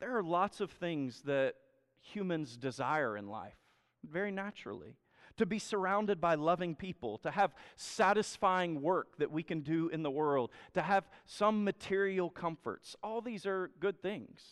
There 0.01 0.17
are 0.17 0.23
lots 0.23 0.61
of 0.61 0.71
things 0.71 1.23
that 1.23 1.55
humans 2.01 2.57
desire 2.57 3.17
in 3.17 3.29
life, 3.29 3.59
very 4.05 4.33
naturally. 4.33 4.97
To 5.39 5.47
be 5.47 5.59
surrounded 5.59 6.21
by 6.21 6.35
loving 6.35 6.75
people, 6.75 7.19
to 7.19 7.31
have 7.31 7.55
satisfying 7.77 8.83
work 8.83 9.17
that 9.19 9.31
we 9.31 9.43
can 9.43 9.61
do 9.61 9.89
in 9.89 10.03
the 10.03 10.11
world, 10.11 10.51
to 10.75 10.83
have 10.83 11.09
some 11.27 11.65
material 11.65 12.31
comforts. 12.31 12.95
All 13.03 13.21
these 13.21 13.47
are 13.47 13.71
good 13.81 14.03
things. 14.03 14.43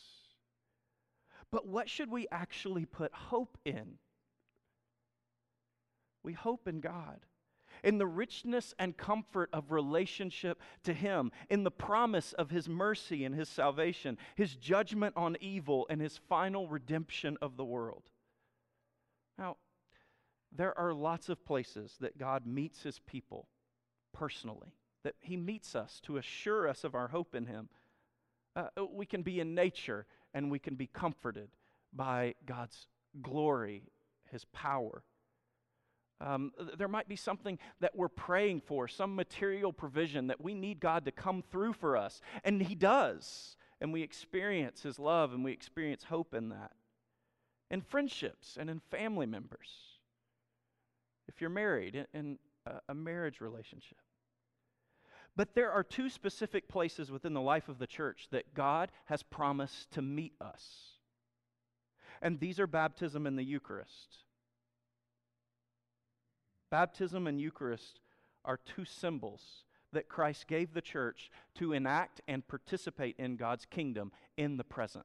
But 1.50 1.66
what 1.66 1.88
should 1.88 2.10
we 2.10 2.26
actually 2.32 2.86
put 2.86 3.12
hope 3.12 3.58
in? 3.64 3.98
We 6.22 6.32
hope 6.32 6.66
in 6.66 6.80
God 6.80 7.20
in 7.82 7.98
the 7.98 8.06
richness 8.06 8.74
and 8.78 8.96
comfort 8.96 9.50
of 9.52 9.70
relationship 9.70 10.60
to 10.84 10.92
Him, 10.92 11.30
in 11.48 11.64
the 11.64 11.70
promise 11.70 12.32
of 12.32 12.50
His 12.50 12.68
mercy 12.68 13.24
and 13.24 13.34
His 13.34 13.48
salvation, 13.48 14.18
His 14.34 14.54
judgment 14.56 15.14
on 15.16 15.36
evil, 15.40 15.86
and 15.88 16.00
His 16.00 16.18
final 16.28 16.68
redemption 16.68 17.36
of 17.40 17.56
the 17.56 17.64
world. 17.64 18.04
Now, 19.38 19.56
there 20.56 20.78
are 20.78 20.92
lots 20.92 21.28
of 21.28 21.44
places 21.44 21.96
that 22.00 22.18
God 22.18 22.46
meets 22.46 22.82
His 22.82 22.98
people 23.00 23.48
personally, 24.12 24.74
that 25.04 25.14
He 25.20 25.36
meets 25.36 25.74
us 25.74 26.00
to 26.04 26.16
assure 26.16 26.68
us 26.68 26.84
of 26.84 26.94
our 26.94 27.08
hope 27.08 27.34
in 27.34 27.46
Him. 27.46 27.68
Uh, 28.54 28.68
we 28.90 29.06
can 29.06 29.22
be 29.22 29.40
in 29.40 29.54
nature 29.54 30.06
and 30.32 30.50
we 30.50 30.58
can 30.58 30.74
be 30.74 30.86
comforted 30.86 31.48
by 31.92 32.34
God's 32.44 32.88
glory, 33.22 33.84
His 34.30 34.44
power. 34.46 35.02
Um, 36.20 36.52
there 36.78 36.88
might 36.88 37.08
be 37.08 37.16
something 37.16 37.58
that 37.80 37.94
we're 37.94 38.08
praying 38.08 38.62
for, 38.62 38.88
some 38.88 39.14
material 39.14 39.72
provision 39.72 40.28
that 40.28 40.40
we 40.40 40.54
need 40.54 40.80
God 40.80 41.04
to 41.04 41.12
come 41.12 41.42
through 41.42 41.74
for 41.74 41.96
us. 41.96 42.20
And 42.44 42.62
He 42.62 42.74
does. 42.74 43.56
And 43.80 43.92
we 43.92 44.02
experience 44.02 44.82
His 44.82 44.98
love 44.98 45.34
and 45.34 45.44
we 45.44 45.52
experience 45.52 46.04
hope 46.04 46.32
in 46.32 46.48
that. 46.48 46.72
In 47.70 47.82
friendships 47.82 48.56
and 48.58 48.70
in 48.70 48.80
family 48.90 49.26
members. 49.26 49.95
If 51.28 51.40
you're 51.40 51.50
married, 51.50 52.06
in 52.14 52.38
a 52.88 52.94
marriage 52.94 53.40
relationship. 53.40 53.98
But 55.36 55.54
there 55.54 55.70
are 55.70 55.84
two 55.84 56.08
specific 56.08 56.68
places 56.68 57.10
within 57.10 57.34
the 57.34 57.40
life 57.40 57.68
of 57.68 57.78
the 57.78 57.86
church 57.86 58.28
that 58.30 58.54
God 58.54 58.90
has 59.04 59.22
promised 59.22 59.90
to 59.92 60.02
meet 60.02 60.32
us. 60.40 60.96
And 62.22 62.40
these 62.40 62.58
are 62.58 62.66
baptism 62.66 63.26
and 63.26 63.38
the 63.38 63.44
Eucharist. 63.44 64.24
Baptism 66.70 67.26
and 67.26 67.40
Eucharist 67.40 68.00
are 68.44 68.58
two 68.64 68.84
symbols 68.84 69.64
that 69.92 70.08
Christ 70.08 70.46
gave 70.46 70.72
the 70.72 70.80
church 70.80 71.30
to 71.56 71.72
enact 71.72 72.20
and 72.26 72.46
participate 72.46 73.16
in 73.18 73.36
God's 73.36 73.66
kingdom 73.66 74.12
in 74.36 74.56
the 74.56 74.64
present. 74.64 75.04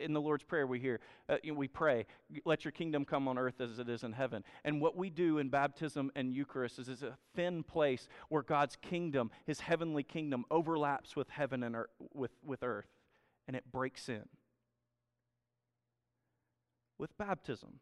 In 0.00 0.12
the 0.12 0.20
Lord's 0.20 0.44
Prayer, 0.44 0.66
we 0.66 0.78
hear, 0.78 1.00
uh, 1.28 1.36
we 1.54 1.68
pray, 1.68 2.06
let 2.44 2.64
your 2.64 2.72
kingdom 2.72 3.04
come 3.04 3.26
on 3.26 3.38
earth 3.38 3.60
as 3.60 3.78
it 3.78 3.88
is 3.88 4.04
in 4.04 4.12
heaven. 4.12 4.44
And 4.64 4.80
what 4.80 4.96
we 4.96 5.10
do 5.10 5.38
in 5.38 5.48
baptism 5.48 6.12
and 6.14 6.32
Eucharist 6.32 6.78
is, 6.78 6.88
is 6.88 7.02
a 7.02 7.16
thin 7.34 7.62
place 7.62 8.08
where 8.28 8.42
God's 8.42 8.76
kingdom, 8.76 9.30
his 9.44 9.60
heavenly 9.60 10.02
kingdom, 10.02 10.44
overlaps 10.50 11.16
with 11.16 11.30
heaven 11.30 11.62
and 11.62 11.76
with, 12.12 12.32
with 12.44 12.62
earth, 12.62 12.88
and 13.48 13.56
it 13.56 13.70
breaks 13.70 14.08
in. 14.08 14.28
With 16.98 17.16
baptism, 17.18 17.80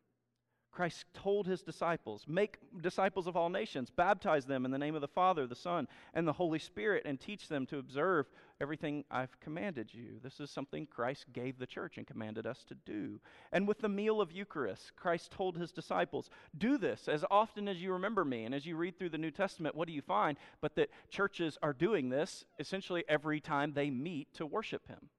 Christ 0.73 1.05
told 1.13 1.47
his 1.47 1.63
disciples, 1.63 2.25
Make 2.29 2.59
disciples 2.81 3.27
of 3.27 3.37
all 3.37 3.49
nations, 3.49 3.91
baptize 3.91 4.47
them 4.47 4.65
in 4.65 4.71
the 4.71 4.79
name 4.79 4.95
of 4.95 5.01
the 5.01 5.09
Father, 5.09 5.47
the 5.47 5.55
Son, 5.55 5.89
and 6.15 6.27
the 6.27 6.33
Holy 6.33 6.59
Spirit, 6.59 7.03
and 7.05 7.19
teach 7.19 7.49
them 7.49 7.67
to 7.67 7.79
observe 7.79 8.31
everything 8.61 9.05
I've 9.11 9.39
commanded 9.41 9.93
you. 9.93 10.21
This 10.23 10.39
is 10.39 10.51
something 10.51 10.87
Christ 10.87 11.27
gave 11.33 11.59
the 11.59 11.67
church 11.67 11.99
and 11.99 12.07
commanded 12.07 12.47
us 12.47 12.65
to 12.69 12.75
do. 12.75 13.21
And 13.53 13.67
with 13.67 13.81
the 13.81 13.89
meal 13.89 14.21
of 14.21 14.33
Eucharist, 14.33 14.95
Christ 14.97 15.33
told 15.33 15.57
his 15.57 15.73
disciples, 15.73 16.31
Do 16.57 16.79
this 16.79 17.09
as 17.09 17.25
often 17.31 17.67
as 17.67 17.83
you 17.83 17.93
remember 17.93 18.25
me. 18.25 18.45
And 18.45 18.55
as 18.55 18.65
you 18.65 18.77
read 18.77 18.97
through 18.97 19.11
the 19.11 19.19
New 19.19 19.33
Testament, 19.33 19.75
what 19.75 19.89
do 19.89 19.95
you 19.95 20.03
find? 20.03 20.39
But 20.61 20.77
that 20.77 20.91
churches 21.11 21.59
are 21.63 21.73
doing 21.73 22.11
this 22.11 22.45
essentially 22.59 23.05
every 23.09 23.41
time 23.41 23.73
they 23.73 23.91
meet 23.91 24.33
to 24.35 24.47
worship 24.47 24.87
him. 24.87 25.11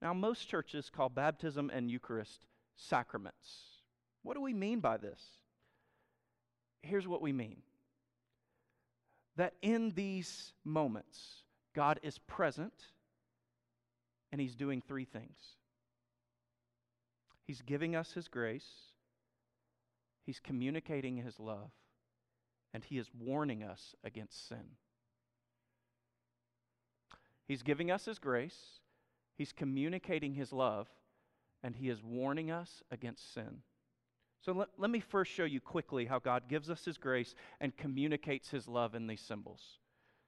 Now, 0.00 0.12
most 0.12 0.48
churches 0.48 0.90
call 0.90 1.08
baptism 1.08 1.70
and 1.72 1.88
Eucharist 1.88 2.44
sacraments. 2.76 3.48
What 4.22 4.34
do 4.34 4.40
we 4.40 4.52
mean 4.52 4.80
by 4.80 4.96
this? 4.96 5.20
Here's 6.82 7.06
what 7.06 7.22
we 7.22 7.32
mean 7.32 7.62
that 9.36 9.54
in 9.62 9.92
these 9.94 10.52
moments, 10.64 11.42
God 11.74 11.98
is 12.02 12.18
present 12.18 12.74
and 14.30 14.40
He's 14.40 14.54
doing 14.54 14.80
three 14.80 15.04
things 15.04 15.38
He's 17.46 17.62
giving 17.62 17.96
us 17.96 18.12
His 18.12 18.28
grace, 18.28 18.68
He's 20.24 20.40
communicating 20.40 21.16
His 21.16 21.38
love, 21.38 21.70
and 22.74 22.84
He 22.84 22.98
is 22.98 23.08
warning 23.18 23.62
us 23.62 23.94
against 24.04 24.48
sin. 24.48 24.76
He's 27.46 27.62
giving 27.62 27.90
us 27.90 28.04
His 28.04 28.18
grace, 28.18 28.80
He's 29.36 29.52
communicating 29.52 30.34
His 30.34 30.52
love, 30.52 30.88
and 31.62 31.76
he 31.76 31.88
is 31.88 32.02
warning 32.02 32.50
us 32.50 32.82
against 32.90 33.32
sin. 33.32 33.62
So 34.40 34.52
let, 34.52 34.68
let 34.76 34.90
me 34.90 35.00
first 35.00 35.30
show 35.30 35.44
you 35.44 35.60
quickly 35.60 36.06
how 36.06 36.18
God 36.18 36.48
gives 36.48 36.68
us 36.68 36.84
his 36.84 36.98
grace 36.98 37.34
and 37.60 37.76
communicates 37.76 38.50
his 38.50 38.66
love 38.66 38.94
in 38.94 39.06
these 39.06 39.20
symbols. 39.20 39.78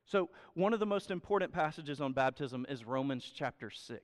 So, 0.06 0.28
one 0.52 0.74
of 0.74 0.80
the 0.80 0.86
most 0.86 1.10
important 1.10 1.52
passages 1.52 2.00
on 2.00 2.12
baptism 2.12 2.66
is 2.68 2.84
Romans 2.84 3.32
chapter 3.34 3.70
6. 3.70 4.00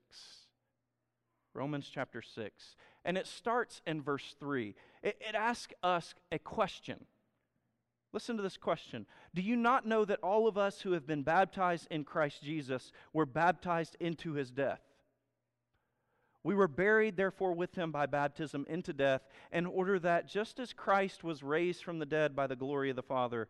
Romans 1.53 1.91
chapter 1.93 2.23
6. 2.23 2.77
And 3.05 3.19
it 3.19 3.27
starts 3.27 3.83
in 3.87 4.03
verse 4.03 4.35
3. 4.41 4.75
It, 5.03 5.21
it 5.21 5.35
asks 5.35 5.75
us 5.83 6.15
a 6.33 6.39
question. 6.39 7.05
Listen 8.13 8.37
to 8.37 8.43
this 8.43 8.57
question 8.57 9.07
Do 9.35 9.43
you 9.43 9.57
not 9.57 9.87
know 9.87 10.05
that 10.05 10.21
all 10.23 10.49
of 10.49 10.59
us 10.59 10.81
who 10.81 10.93
have 10.93 11.07
been 11.07 11.23
baptized 11.23 11.87
in 11.91 12.05
Christ 12.05 12.43
Jesus 12.43 12.93
were 13.13 13.27
baptized 13.27 13.97
into 14.01 14.33
his 14.33 14.51
death? 14.51 14.81
We 16.43 16.55
were 16.55 16.69
buried, 16.69 17.17
therefore, 17.17 17.53
with 17.53 17.75
him 17.75 17.93
by 17.93 18.07
baptism 18.07 18.65
into 18.69 18.93
death, 18.93 19.23
in 19.53 19.67
order 19.67 19.99
that 19.99 20.27
just 20.27 20.59
as 20.59 20.73
Christ 20.73 21.23
was 21.23 21.43
raised 21.43 21.85
from 21.85 21.99
the 21.99 22.07
dead 22.07 22.35
by 22.35 22.47
the 22.47 22.57
glory 22.57 22.89
of 22.89 22.97
the 22.97 23.03
Father, 23.03 23.49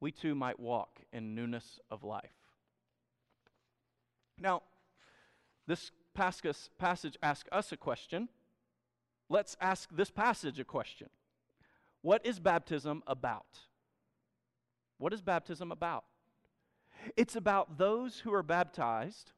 we 0.00 0.12
too 0.12 0.34
might 0.34 0.60
walk 0.60 1.00
in 1.12 1.34
newness 1.34 1.80
of 1.90 2.04
life. 2.04 2.30
Now, 4.40 4.62
this 5.66 5.90
passage 6.14 7.16
asks 7.22 7.48
us 7.50 7.72
a 7.72 7.76
question. 7.76 8.28
Let's 9.28 9.56
ask 9.60 9.90
this 9.90 10.10
passage 10.10 10.60
a 10.60 10.64
question 10.64 11.08
What 12.02 12.24
is 12.24 12.38
baptism 12.38 13.02
about? 13.06 13.58
What 14.98 15.12
is 15.12 15.20
baptism 15.20 15.72
about? 15.72 16.04
It's 17.16 17.36
about 17.36 17.78
those 17.78 18.20
who 18.20 18.32
are 18.32 18.42
baptized 18.42 19.32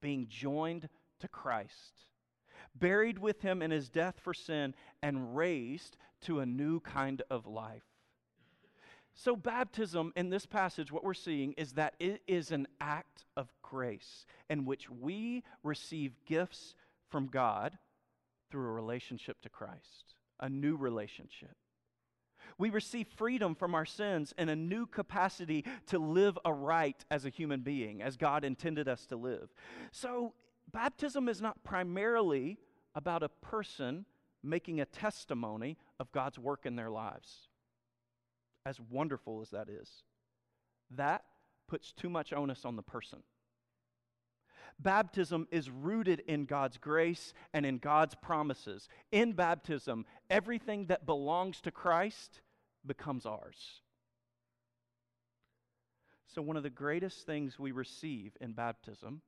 being 0.00 0.26
joined 0.28 0.88
to 1.20 1.28
Christ, 1.28 2.04
buried 2.74 3.18
with 3.18 3.42
him 3.42 3.62
in 3.62 3.70
his 3.70 3.88
death 3.88 4.20
for 4.20 4.34
sin, 4.34 4.74
and 5.02 5.36
raised 5.36 5.96
to 6.22 6.40
a 6.40 6.46
new 6.46 6.80
kind 6.80 7.22
of 7.30 7.46
life. 7.46 7.84
So, 9.18 9.34
baptism 9.34 10.12
in 10.14 10.28
this 10.28 10.44
passage, 10.44 10.92
what 10.92 11.02
we're 11.02 11.14
seeing 11.14 11.54
is 11.54 11.72
that 11.72 11.94
it 11.98 12.20
is 12.26 12.52
an 12.52 12.68
act 12.82 13.24
of 13.34 13.50
grace 13.62 14.26
in 14.50 14.66
which 14.66 14.90
we 14.90 15.42
receive 15.62 16.12
gifts 16.26 16.74
from 17.08 17.28
God 17.28 17.78
through 18.50 18.66
a 18.66 18.72
relationship 18.72 19.40
to 19.40 19.48
Christ, 19.48 20.14
a 20.38 20.50
new 20.50 20.76
relationship. 20.76 21.56
We 22.58 22.68
receive 22.68 23.06
freedom 23.16 23.54
from 23.54 23.74
our 23.74 23.86
sins 23.86 24.34
and 24.36 24.50
a 24.50 24.56
new 24.56 24.86
capacity 24.86 25.64
to 25.86 25.98
live 25.98 26.38
aright 26.44 27.04
as 27.10 27.24
a 27.24 27.30
human 27.30 27.60
being, 27.60 28.02
as 28.02 28.16
God 28.18 28.44
intended 28.44 28.86
us 28.86 29.06
to 29.06 29.16
live. 29.16 29.48
So, 29.92 30.34
baptism 30.72 31.28
is 31.28 31.40
not 31.40 31.62
primarily 31.64 32.58
about 32.94 33.22
a 33.22 33.28
person 33.28 34.04
making 34.42 34.80
a 34.80 34.86
testimony 34.86 35.76
of 35.98 36.12
God's 36.12 36.38
work 36.38 36.66
in 36.66 36.76
their 36.76 36.90
lives. 36.90 37.48
As 38.64 38.80
wonderful 38.80 39.40
as 39.42 39.50
that 39.50 39.68
is, 39.68 39.88
that 40.90 41.24
puts 41.68 41.92
too 41.92 42.08
much 42.08 42.32
onus 42.32 42.64
on 42.64 42.76
the 42.76 42.82
person. 42.82 43.20
Baptism 44.78 45.48
is 45.50 45.70
rooted 45.70 46.20
in 46.26 46.44
God's 46.44 46.76
grace 46.76 47.32
and 47.54 47.64
in 47.64 47.78
God's 47.78 48.14
promises. 48.14 48.88
In 49.10 49.32
baptism, 49.32 50.04
everything 50.28 50.86
that 50.86 51.06
belongs 51.06 51.60
to 51.62 51.70
Christ 51.70 52.40
becomes 52.84 53.24
ours. 53.24 53.80
So, 56.26 56.42
one 56.42 56.56
of 56.56 56.62
the 56.62 56.70
greatest 56.70 57.24
things 57.24 57.58
we 57.58 57.72
receive 57.72 58.36
in 58.40 58.52
baptism 58.52 59.22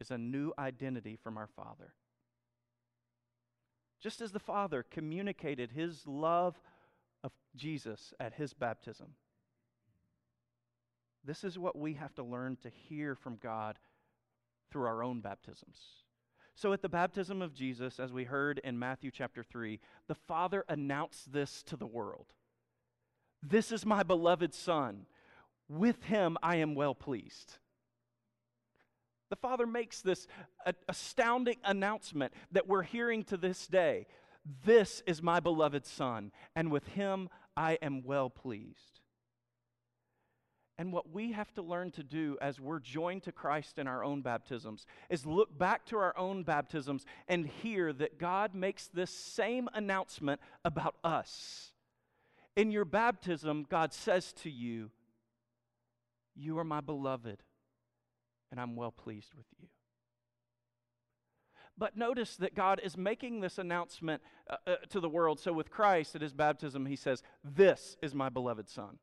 is 0.00 0.10
a 0.10 0.18
new 0.18 0.52
identity 0.58 1.16
from 1.22 1.36
our 1.36 1.48
Father. 1.48 1.94
Just 4.00 4.20
as 4.20 4.32
the 4.32 4.38
Father 4.38 4.84
communicated 4.90 5.70
his 5.72 6.06
love 6.06 6.58
of 7.22 7.32
Jesus 7.54 8.14
at 8.18 8.34
his 8.34 8.54
baptism, 8.54 9.14
this 11.24 11.44
is 11.44 11.58
what 11.58 11.76
we 11.76 11.94
have 11.94 12.14
to 12.14 12.22
learn 12.22 12.56
to 12.62 12.70
hear 12.70 13.14
from 13.14 13.36
God 13.42 13.78
through 14.70 14.86
our 14.86 15.02
own 15.02 15.20
baptisms. 15.20 15.78
So, 16.54 16.72
at 16.72 16.82
the 16.82 16.88
baptism 16.88 17.42
of 17.42 17.54
Jesus, 17.54 18.00
as 18.00 18.12
we 18.12 18.24
heard 18.24 18.60
in 18.64 18.78
Matthew 18.78 19.10
chapter 19.10 19.42
3, 19.42 19.80
the 20.08 20.14
Father 20.14 20.64
announced 20.68 21.32
this 21.32 21.62
to 21.64 21.76
the 21.76 21.86
world 21.86 22.26
This 23.42 23.72
is 23.72 23.86
my 23.86 24.02
beloved 24.02 24.54
Son. 24.54 25.06
With 25.68 26.04
him 26.04 26.36
I 26.42 26.56
am 26.56 26.74
well 26.74 26.94
pleased. 26.94 27.58
The 29.30 29.36
Father 29.36 29.66
makes 29.66 30.02
this 30.02 30.26
astounding 30.88 31.56
announcement 31.64 32.32
that 32.52 32.66
we're 32.66 32.82
hearing 32.82 33.24
to 33.24 33.36
this 33.36 33.66
day. 33.68 34.06
This 34.64 35.02
is 35.06 35.22
my 35.22 35.40
beloved 35.40 35.86
Son, 35.86 36.32
and 36.56 36.70
with 36.70 36.88
him 36.88 37.28
I 37.56 37.78
am 37.80 38.02
well 38.02 38.28
pleased. 38.28 39.00
And 40.80 40.92
what 40.92 41.12
we 41.12 41.32
have 41.32 41.52
to 41.54 41.62
learn 41.62 41.90
to 41.92 42.02
do 42.02 42.38
as 42.40 42.58
we're 42.58 42.80
joined 42.80 43.24
to 43.24 43.32
Christ 43.32 43.78
in 43.78 43.86
our 43.86 44.02
own 44.02 44.22
baptisms 44.22 44.86
is 45.10 45.26
look 45.26 45.56
back 45.58 45.84
to 45.86 45.98
our 45.98 46.16
own 46.16 46.42
baptisms 46.42 47.04
and 47.28 47.46
hear 47.46 47.92
that 47.92 48.18
God 48.18 48.54
makes 48.54 48.88
this 48.88 49.10
same 49.10 49.68
announcement 49.74 50.40
about 50.64 50.94
us. 51.04 51.72
In 52.56 52.70
your 52.70 52.86
baptism, 52.86 53.66
God 53.68 53.92
says 53.92 54.32
to 54.42 54.50
you, 54.50 54.90
You 56.34 56.58
are 56.58 56.64
my 56.64 56.80
beloved, 56.80 57.42
and 58.50 58.60
I'm 58.60 58.76
well 58.76 58.90
pleased 58.90 59.34
with 59.34 59.46
you. 59.60 59.68
But 61.80 61.96
notice 61.96 62.36
that 62.36 62.54
God 62.54 62.80
is 62.84 62.96
making 62.98 63.40
this 63.40 63.56
announcement 63.56 64.22
uh, 64.48 64.56
uh, 64.66 64.76
to 64.90 65.00
the 65.00 65.08
world. 65.08 65.40
So 65.40 65.52
with 65.52 65.70
Christ 65.70 66.14
at 66.14 66.20
his 66.20 66.34
baptism, 66.34 66.84
he 66.84 66.96
says, 66.96 67.22
This 67.42 67.96
is 68.02 68.14
my 68.14 68.28
beloved 68.28 68.68
Son. 68.68 68.98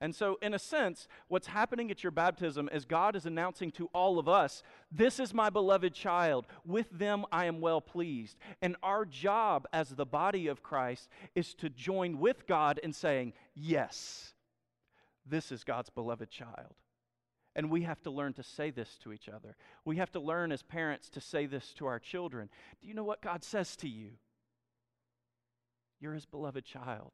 And 0.00 0.14
so, 0.14 0.36
in 0.42 0.54
a 0.54 0.58
sense, 0.58 1.06
what's 1.28 1.46
happening 1.46 1.90
at 1.92 2.02
your 2.02 2.10
baptism 2.10 2.68
is 2.72 2.84
God 2.84 3.14
is 3.14 3.26
announcing 3.26 3.70
to 3.72 3.88
all 3.94 4.18
of 4.18 4.28
us, 4.28 4.64
This 4.90 5.20
is 5.20 5.32
my 5.32 5.50
beloved 5.50 5.94
child. 5.94 6.46
With 6.64 6.90
them 6.90 7.26
I 7.30 7.46
am 7.46 7.60
well 7.60 7.80
pleased. 7.80 8.38
And 8.60 8.76
our 8.82 9.04
job 9.04 9.68
as 9.72 9.90
the 9.90 10.04
body 10.04 10.48
of 10.48 10.64
Christ 10.64 11.08
is 11.36 11.54
to 11.54 11.70
join 11.70 12.18
with 12.18 12.46
God 12.48 12.80
in 12.82 12.92
saying, 12.92 13.34
Yes, 13.54 14.34
this 15.24 15.52
is 15.52 15.62
God's 15.62 15.90
beloved 15.90 16.28
child. 16.28 16.74
And 17.56 17.70
we 17.70 17.82
have 17.82 18.02
to 18.02 18.10
learn 18.10 18.32
to 18.34 18.42
say 18.42 18.70
this 18.70 18.98
to 19.04 19.12
each 19.12 19.28
other. 19.28 19.56
We 19.84 19.96
have 19.96 20.10
to 20.12 20.20
learn 20.20 20.50
as 20.50 20.62
parents 20.62 21.08
to 21.10 21.20
say 21.20 21.46
this 21.46 21.72
to 21.74 21.86
our 21.86 22.00
children. 22.00 22.48
Do 22.80 22.88
you 22.88 22.94
know 22.94 23.04
what 23.04 23.22
God 23.22 23.44
says 23.44 23.76
to 23.76 23.88
you? 23.88 24.10
You're 26.00 26.14
his 26.14 26.26
beloved 26.26 26.64
child, 26.64 27.12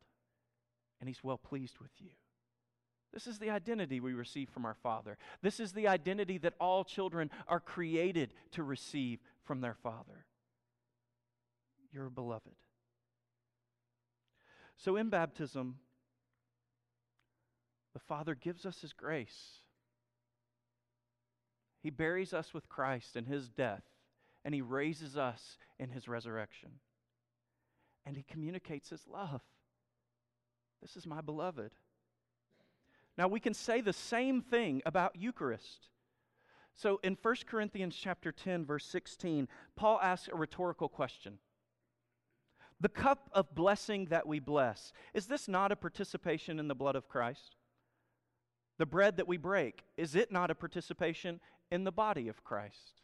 and 0.99 1.09
he's 1.09 1.23
well 1.23 1.39
pleased 1.39 1.79
with 1.79 1.93
you. 1.99 2.11
This 3.13 3.27
is 3.27 3.39
the 3.39 3.51
identity 3.51 4.01
we 4.01 4.15
receive 4.15 4.49
from 4.49 4.65
our 4.65 4.77
Father. 4.83 5.19
This 5.43 5.61
is 5.61 5.73
the 5.73 5.89
identity 5.89 6.39
that 6.39 6.55
all 6.61 6.85
children 6.85 7.31
are 7.49 7.61
created 7.61 8.33
to 8.53 8.63
receive 8.63 9.19
from 9.45 9.61
their 9.61 9.75
Father. 9.75 10.27
You're 11.93 12.09
beloved. 12.09 12.55
So 14.77 14.97
in 14.97 15.11
baptism, 15.11 15.77
the 17.93 17.99
Father 17.99 18.35
gives 18.35 18.65
us 18.65 18.81
His 18.81 18.93
grace. 18.93 19.60
He 21.83 21.91
buries 21.91 22.33
us 22.33 22.53
with 22.53 22.69
Christ 22.69 23.17
in 23.17 23.25
His 23.25 23.49
death, 23.49 23.85
and 24.45 24.55
He 24.55 24.63
raises 24.63 25.17
us 25.17 25.57
in 25.79 25.91
His 25.91 26.09
resurrection. 26.09 26.71
And 28.05 28.17
He 28.17 28.23
communicates 28.23 28.91
His 28.91 29.07
love. 29.07 29.43
This 30.83 30.97
is 30.97 31.07
my 31.07 31.21
beloved. 31.21 31.73
Now 33.17 33.29
we 33.29 33.41
can 33.41 33.55
say 33.55 33.81
the 33.81 33.93
same 33.93 34.41
thing 34.41 34.83
about 34.87 35.17
Eucharist. 35.17 35.89
So 36.75 37.01
in 37.03 37.19
1 37.21 37.35
Corinthians 37.47 37.97
chapter 38.01 38.33
10 38.33 38.65
verse 38.65 38.87
16, 38.87 39.49
Paul 39.77 40.01
asks 40.03 40.29
a 40.33 40.37
rhetorical 40.37 40.89
question. 40.89 41.39
The 42.81 42.89
cup 42.89 43.29
of 43.35 43.55
blessing 43.55 44.07
that 44.07 44.27
we 44.27 44.39
bless, 44.39 44.95
is 45.13 45.27
this 45.27 45.49
not 45.49 45.71
a 45.71 45.77
participation 45.77 46.59
in 46.59 46.69
the 46.69 46.75
blood 46.75 46.97
of 46.97 47.09
Christ? 47.09 47.57
The 48.79 48.87
bread 48.87 49.19
that 49.19 49.29
we 49.29 49.37
break, 49.37 49.85
is 49.99 50.15
it 50.15 50.33
not 50.33 50.51
a 50.51 50.55
participation 50.55 51.41
in 51.71 51.85
the 51.85 51.93
body 51.93 52.29
of 52.29 52.45
Christ? 52.45 53.01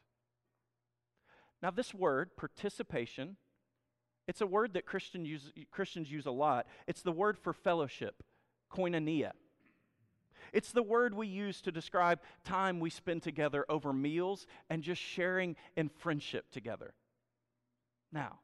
Now, 1.63 1.71
this 1.71 1.95
word, 1.95 2.37
participation, 2.37 3.37
it's 4.29 4.41
a 4.41 4.47
word 4.47 4.75
that 4.75 4.87
Christian 4.87 5.25
use, 5.25 5.53
Christians 5.71 6.11
use 6.11 6.27
a 6.27 6.31
lot. 6.31 6.67
It's 6.87 7.03
the 7.03 7.13
word 7.13 7.39
for 7.39 7.53
fellowship, 7.53 8.23
koinonia. 8.73 9.33
It's 10.53 10.73
the 10.73 10.83
word 10.83 11.15
we 11.15 11.27
use 11.27 11.61
to 11.63 11.73
describe 11.73 12.21
time 12.45 12.81
we 12.81 12.91
spend 12.91 13.23
together 13.23 13.65
over 13.69 13.93
meals 13.93 14.47
and 14.71 14.83
just 14.83 15.01
sharing 15.01 15.57
in 15.77 15.89
friendship 15.89 16.51
together. 16.51 16.95
Now, 18.13 18.41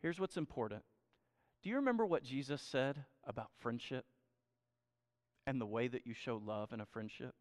here's 0.00 0.20
what's 0.20 0.36
important. 0.36 0.82
Do 1.62 1.70
you 1.70 1.76
remember 1.76 2.06
what 2.06 2.22
Jesus 2.22 2.60
said 2.62 3.04
about 3.26 3.50
friendship 3.58 4.04
and 5.46 5.60
the 5.60 5.66
way 5.66 5.88
that 5.88 6.06
you 6.06 6.14
show 6.14 6.40
love 6.44 6.72
in 6.72 6.80
a 6.80 6.86
friendship? 6.86 7.34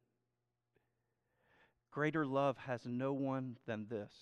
Greater 1.93 2.25
love 2.25 2.57
has 2.57 2.87
no 2.87 3.13
one 3.13 3.57
than 3.67 3.85
this 3.87 4.13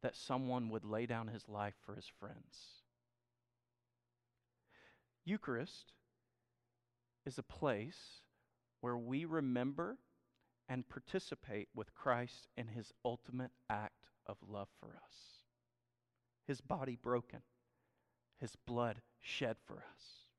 that 0.00 0.14
someone 0.14 0.70
would 0.70 0.84
lay 0.84 1.04
down 1.04 1.26
his 1.26 1.48
life 1.48 1.74
for 1.84 1.96
his 1.96 2.06
friends. 2.06 2.84
Eucharist 5.24 5.92
is 7.26 7.36
a 7.36 7.42
place 7.42 8.20
where 8.80 8.96
we 8.96 9.24
remember 9.24 9.98
and 10.68 10.88
participate 10.88 11.68
with 11.74 11.94
Christ 11.94 12.46
in 12.56 12.68
his 12.68 12.92
ultimate 13.04 13.50
act 13.68 14.06
of 14.24 14.36
love 14.48 14.68
for 14.78 14.96
us. 15.04 15.42
His 16.46 16.60
body 16.60 16.96
broken, 16.96 17.40
his 18.38 18.54
blood 18.54 19.02
shed 19.20 19.56
for 19.66 19.78
us. 19.78 20.29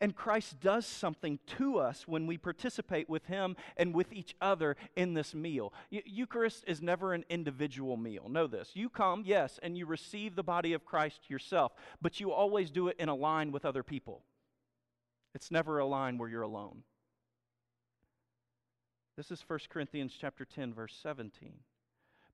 And 0.00 0.14
Christ 0.14 0.60
does 0.60 0.86
something 0.86 1.38
to 1.58 1.78
us 1.78 2.06
when 2.06 2.26
we 2.26 2.38
participate 2.38 3.08
with 3.08 3.26
Him 3.26 3.56
and 3.76 3.94
with 3.94 4.12
each 4.12 4.34
other 4.40 4.76
in 4.96 5.14
this 5.14 5.34
meal. 5.34 5.72
Eucharist 5.90 6.64
is 6.66 6.82
never 6.82 7.14
an 7.14 7.24
individual 7.28 7.96
meal. 7.96 8.28
Know 8.28 8.46
this. 8.46 8.70
You 8.74 8.88
come, 8.88 9.22
yes, 9.26 9.58
and 9.62 9.76
you 9.76 9.86
receive 9.86 10.34
the 10.34 10.42
body 10.42 10.72
of 10.72 10.84
Christ 10.84 11.28
yourself, 11.28 11.72
but 12.00 12.20
you 12.20 12.32
always 12.32 12.70
do 12.70 12.88
it 12.88 12.96
in 12.98 13.08
a 13.08 13.14
line 13.14 13.52
with 13.52 13.64
other 13.64 13.82
people. 13.82 14.22
It's 15.34 15.50
never 15.50 15.78
a 15.78 15.86
line 15.86 16.18
where 16.18 16.28
you're 16.28 16.42
alone. 16.42 16.82
This 19.16 19.30
is 19.30 19.44
1 19.46 19.60
Corinthians 19.68 20.14
chapter 20.18 20.44
10 20.44 20.72
verse 20.72 20.98
17. 21.02 21.52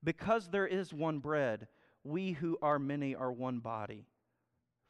Because 0.03 0.49
there 0.49 0.67
is 0.67 0.95
one 0.95 1.19
bread, 1.19 1.67
we 2.05 2.33
who 2.33 2.57
are 2.63 2.79
many 2.79 3.15
are 3.15 3.33
one 3.33 3.59
body, 3.59 4.07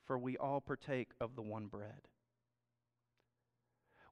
for 0.04 0.18
we 0.18 0.37
all 0.37 0.61
partake 0.61 1.09
of 1.20 1.35
the 1.35 1.42
one 1.42 1.66
bread. 1.66 2.09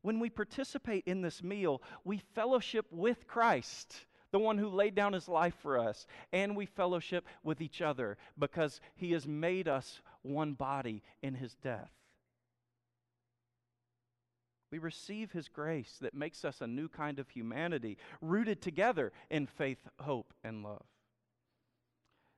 When 0.07 0.21
we 0.21 0.31
participate 0.31 1.03
in 1.05 1.21
this 1.21 1.43
meal, 1.43 1.83
we 2.05 2.19
fellowship 2.19 2.87
with 2.93 3.27
Christ, 3.27 4.07
the 4.31 4.39
one 4.39 4.57
who 4.57 4.69
laid 4.69 4.95
down 4.95 5.15
his 5.15 5.27
life 5.27 5.57
for 5.61 5.77
us, 5.77 6.07
and 6.33 6.55
we 6.55 6.65
fellowship 6.65 7.27
with 7.43 7.61
each 7.61 7.83
other 7.83 8.17
because 8.39 8.81
he 8.95 9.11
has 9.15 9.27
made 9.27 9.67
us 9.67 10.01
one 10.23 10.53
body 10.53 11.03
in 11.25 11.35
his 11.35 11.57
death. 11.57 11.91
We 14.71 14.79
receive 14.79 15.33
His 15.33 15.49
grace 15.49 15.97
that 16.01 16.15
makes 16.15 16.45
us 16.45 16.61
a 16.61 16.69
new 16.69 16.89
kind 16.89 17.19
of 17.19 17.31
humanity, 17.31 17.99
rooted 18.21 18.63
together 18.63 19.13
in 19.29 19.47
faith, 19.47 19.89
hope, 19.99 20.35
and 20.45 20.63
love. 20.63 20.87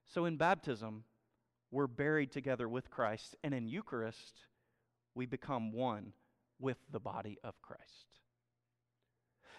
So 0.07 0.25
in 0.25 0.39
baptism, 0.39 1.05
we're 1.71 1.87
buried 1.87 2.33
together 2.33 2.67
with 2.67 2.91
Christ, 2.91 3.37
and 3.45 3.53
in 3.53 3.69
Eucharist, 3.69 4.45
we 5.15 5.27
become 5.27 5.73
one 5.73 6.13
with 6.59 6.79
the 6.91 7.01
body 7.01 7.39
of 7.43 7.61
Christ. 7.63 8.07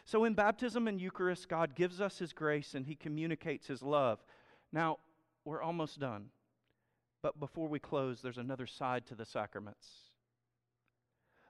So 0.06 0.26
in 0.26 0.34
baptism 0.34 0.88
and 0.88 1.00
Eucharist, 1.00 1.48
God 1.48 1.76
gives 1.76 2.02
us 2.02 2.18
His 2.18 2.34
grace 2.34 2.74
and 2.74 2.86
He 2.86 2.96
communicates 2.96 3.68
His 3.68 3.84
love. 3.84 4.24
Now, 4.72 4.98
we're 5.46 5.62
almost 5.62 6.00
done. 6.00 6.30
But 7.22 7.40
before 7.40 7.68
we 7.68 7.80
close, 7.80 8.22
there's 8.22 8.38
another 8.38 8.66
side 8.66 9.06
to 9.08 9.16
the 9.16 9.26
sacraments. 9.26 9.88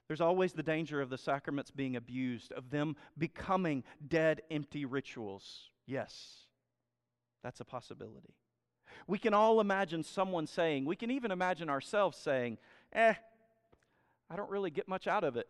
There's 0.08 0.22
always 0.22 0.54
the 0.54 0.64
danger 0.64 1.02
of 1.02 1.12
the 1.12 1.18
sacraments 1.20 1.70
being 1.70 1.96
abused, 1.96 2.52
of 2.52 2.72
them 2.72 2.96
becoming 3.18 3.84
dead, 4.08 4.42
empty 4.50 4.84
rituals. 4.84 5.70
Yes, 5.86 6.48
that's 7.44 7.60
a 7.60 7.66
possibility. 7.66 8.34
We 9.06 9.20
can 9.20 9.36
all 9.36 9.62
imagine 9.62 10.04
someone 10.04 10.48
saying, 10.48 10.86
we 10.86 10.96
can 10.96 11.12
even 11.12 11.32
imagine 11.32 11.70
ourselves 11.70 12.18
saying, 12.18 12.58
eh, 12.92 13.14
I 14.30 14.36
don't 14.36 14.50
really 14.50 14.70
get 14.70 14.88
much 14.88 15.08
out 15.08 15.24
of 15.24 15.38
it. 15.38 15.48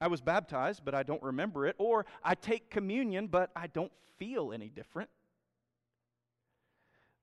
I 0.00 0.08
was 0.08 0.20
baptized, 0.20 0.82
but 0.84 0.94
I 0.94 1.02
don't 1.02 1.22
remember 1.22 1.66
it. 1.66 1.76
Or 1.78 2.06
I 2.24 2.34
take 2.34 2.70
communion, 2.70 3.26
but 3.26 3.50
I 3.54 3.66
don't 3.66 3.92
feel 4.18 4.52
any 4.52 4.68
different. 4.68 5.10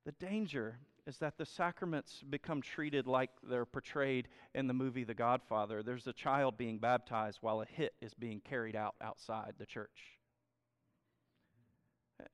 The 0.06 0.12
danger 0.14 0.78
is 1.08 1.18
that 1.18 1.38
the 1.38 1.46
sacraments 1.46 2.24
become 2.30 2.62
treated 2.62 3.08
like 3.08 3.30
they're 3.42 3.66
portrayed 3.66 4.28
in 4.54 4.68
the 4.68 4.74
movie 4.74 5.04
The 5.04 5.14
Godfather. 5.14 5.82
There's 5.82 6.06
a 6.06 6.14
child 6.14 6.58
being 6.58 6.78
baptized 6.78 7.40
while 7.42 7.62
a 7.62 7.66
hit 7.66 7.94
is 8.02 8.14
being 8.14 8.42
carried 8.42 8.76
out 8.76 8.96
outside 9.02 9.54
the 9.58 9.66
church. 9.66 10.18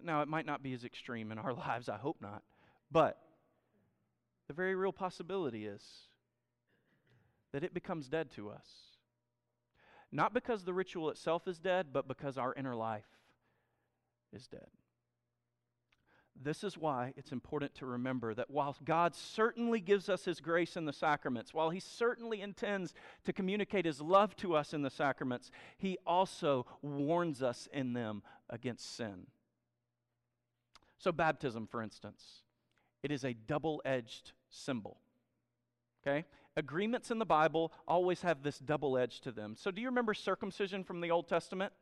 Now, 0.01 0.21
it 0.21 0.27
might 0.27 0.45
not 0.45 0.63
be 0.63 0.73
as 0.73 0.83
extreme 0.83 1.31
in 1.31 1.37
our 1.37 1.53
lives, 1.67 1.87
I 1.87 1.97
hope 1.97 2.17
not. 2.19 2.41
But 2.91 3.17
the 4.47 4.53
very 4.53 4.75
real 4.75 4.91
possibility 4.91 5.65
is 5.65 5.83
that 7.53 7.63
it 7.63 7.73
becomes 7.73 8.09
dead 8.09 8.31
to 8.31 8.49
us. 8.49 8.67
Not 10.11 10.33
because 10.33 10.63
the 10.63 10.73
ritual 10.73 11.09
itself 11.09 11.47
is 11.47 11.59
dead, 11.59 11.87
but 11.93 12.07
because 12.07 12.37
our 12.37 12.53
inner 12.53 12.75
life 12.75 13.07
is 14.33 14.47
dead. 14.47 14.67
This 16.41 16.63
is 16.63 16.77
why 16.77 17.13
it's 17.15 17.31
important 17.31 17.75
to 17.75 17.85
remember 17.85 18.33
that 18.33 18.49
while 18.49 18.75
God 18.83 19.15
certainly 19.15 19.79
gives 19.79 20.09
us 20.09 20.25
His 20.25 20.39
grace 20.39 20.75
in 20.75 20.85
the 20.85 20.93
sacraments, 20.93 21.53
while 21.53 21.69
He 21.69 21.79
certainly 21.79 22.41
intends 22.41 22.93
to 23.25 23.33
communicate 23.33 23.85
His 23.85 24.01
love 24.01 24.35
to 24.37 24.55
us 24.55 24.73
in 24.73 24.81
the 24.81 24.89
sacraments, 24.89 25.51
He 25.77 25.97
also 26.05 26.65
warns 26.81 27.43
us 27.43 27.67
in 27.71 27.93
them 27.93 28.23
against 28.49 28.95
sin. 28.95 29.27
So, 30.97 31.11
baptism, 31.11 31.67
for 31.67 31.83
instance, 31.83 32.41
it 33.03 33.11
is 33.11 33.23
a 33.23 33.33
double 33.33 33.81
edged 33.85 34.31
symbol. 34.49 34.97
Okay? 36.01 36.25
Agreements 36.55 37.09
in 37.09 37.19
the 37.19 37.25
Bible 37.25 37.71
always 37.87 38.21
have 38.21 38.43
this 38.43 38.59
double 38.59 38.97
edge 38.97 39.21
to 39.21 39.31
them. 39.31 39.55
So, 39.57 39.71
do 39.71 39.81
you 39.81 39.87
remember 39.87 40.13
circumcision 40.13 40.83
from 40.83 41.01
the 41.01 41.11
Old 41.11 41.27
Testament? 41.27 41.73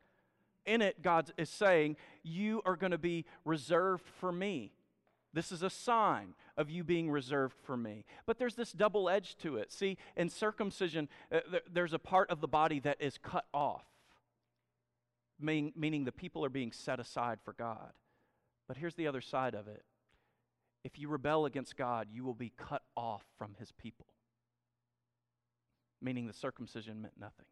In 0.64 0.80
it, 0.80 1.02
God 1.02 1.32
is 1.36 1.50
saying, 1.50 1.96
You 2.22 2.62
are 2.64 2.76
going 2.76 2.92
to 2.92 2.98
be 2.98 3.26
reserved 3.44 4.06
for 4.20 4.32
me. 4.32 4.72
This 5.34 5.50
is 5.50 5.62
a 5.62 5.70
sign 5.70 6.34
of 6.56 6.70
you 6.70 6.84
being 6.84 7.10
reserved 7.10 7.56
for 7.64 7.76
me. 7.76 8.04
But 8.26 8.38
there's 8.38 8.54
this 8.54 8.72
double 8.72 9.08
edge 9.08 9.36
to 9.38 9.56
it. 9.56 9.72
See, 9.72 9.96
in 10.16 10.28
circumcision, 10.28 11.08
uh, 11.30 11.40
th- 11.50 11.64
there's 11.72 11.94
a 11.94 11.98
part 11.98 12.30
of 12.30 12.40
the 12.40 12.48
body 12.48 12.80
that 12.80 13.00
is 13.00 13.18
cut 13.18 13.46
off, 13.54 13.86
meaning 15.40 16.04
the 16.04 16.12
people 16.12 16.44
are 16.44 16.50
being 16.50 16.72
set 16.72 17.00
aside 17.00 17.38
for 17.44 17.54
God. 17.54 17.92
But 18.68 18.76
here's 18.76 18.94
the 18.94 19.06
other 19.06 19.20
side 19.20 19.54
of 19.54 19.68
it 19.68 19.84
if 20.84 20.98
you 20.98 21.08
rebel 21.08 21.46
against 21.46 21.76
God, 21.76 22.08
you 22.10 22.24
will 22.24 22.34
be 22.34 22.52
cut 22.56 22.82
off 22.96 23.24
from 23.38 23.54
his 23.58 23.72
people, 23.72 24.06
meaning 26.02 26.26
the 26.26 26.32
circumcision 26.32 27.00
meant 27.02 27.18
nothing. 27.18 27.46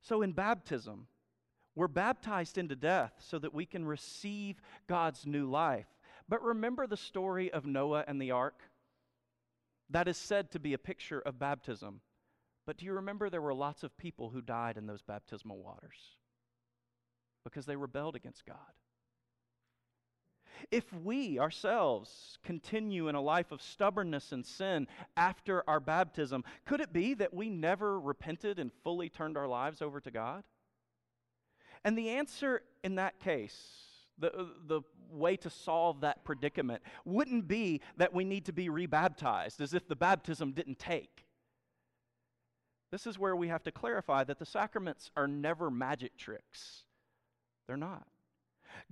So 0.00 0.22
in 0.22 0.32
baptism, 0.32 1.06
we're 1.74 1.88
baptized 1.88 2.58
into 2.58 2.76
death 2.76 3.12
so 3.18 3.38
that 3.38 3.54
we 3.54 3.66
can 3.66 3.84
receive 3.84 4.60
God's 4.86 5.26
new 5.26 5.48
life. 5.48 5.86
But 6.28 6.42
remember 6.42 6.86
the 6.86 6.96
story 6.96 7.52
of 7.52 7.66
Noah 7.66 8.04
and 8.06 8.20
the 8.20 8.30
ark? 8.30 8.62
That 9.90 10.08
is 10.08 10.16
said 10.16 10.50
to 10.50 10.58
be 10.58 10.74
a 10.74 10.78
picture 10.78 11.20
of 11.20 11.38
baptism. 11.38 12.00
But 12.66 12.76
do 12.76 12.84
you 12.84 12.92
remember 12.92 13.30
there 13.30 13.40
were 13.40 13.54
lots 13.54 13.82
of 13.82 13.96
people 13.96 14.30
who 14.30 14.42
died 14.42 14.76
in 14.76 14.86
those 14.86 15.02
baptismal 15.02 15.58
waters? 15.58 16.16
Because 17.44 17.64
they 17.64 17.76
rebelled 17.76 18.14
against 18.14 18.44
God. 18.44 18.56
If 20.70 20.92
we 20.92 21.38
ourselves 21.38 22.38
continue 22.42 23.08
in 23.08 23.14
a 23.14 23.20
life 23.20 23.52
of 23.52 23.62
stubbornness 23.62 24.32
and 24.32 24.44
sin 24.44 24.86
after 25.16 25.62
our 25.68 25.80
baptism, 25.80 26.44
could 26.66 26.80
it 26.80 26.92
be 26.92 27.14
that 27.14 27.34
we 27.34 27.48
never 27.48 27.98
repented 27.98 28.58
and 28.58 28.72
fully 28.84 29.08
turned 29.08 29.36
our 29.36 29.48
lives 29.48 29.82
over 29.82 30.00
to 30.00 30.10
God? 30.10 30.44
And 31.84 31.96
the 31.96 32.10
answer 32.10 32.62
in 32.82 32.96
that 32.96 33.20
case, 33.20 33.56
the, 34.18 34.48
the 34.66 34.82
way 35.10 35.36
to 35.36 35.50
solve 35.50 36.00
that 36.00 36.24
predicament, 36.24 36.82
wouldn't 37.04 37.48
be 37.48 37.80
that 37.96 38.12
we 38.12 38.24
need 38.24 38.44
to 38.46 38.52
be 38.52 38.68
rebaptized 38.68 39.60
as 39.60 39.74
if 39.74 39.88
the 39.88 39.96
baptism 39.96 40.52
didn't 40.52 40.78
take. 40.78 41.24
This 42.90 43.06
is 43.06 43.18
where 43.18 43.36
we 43.36 43.48
have 43.48 43.62
to 43.64 43.72
clarify 43.72 44.24
that 44.24 44.38
the 44.38 44.46
sacraments 44.46 45.10
are 45.16 45.28
never 45.28 45.70
magic 45.70 46.16
tricks. 46.16 46.84
They're 47.66 47.76
not. 47.76 48.06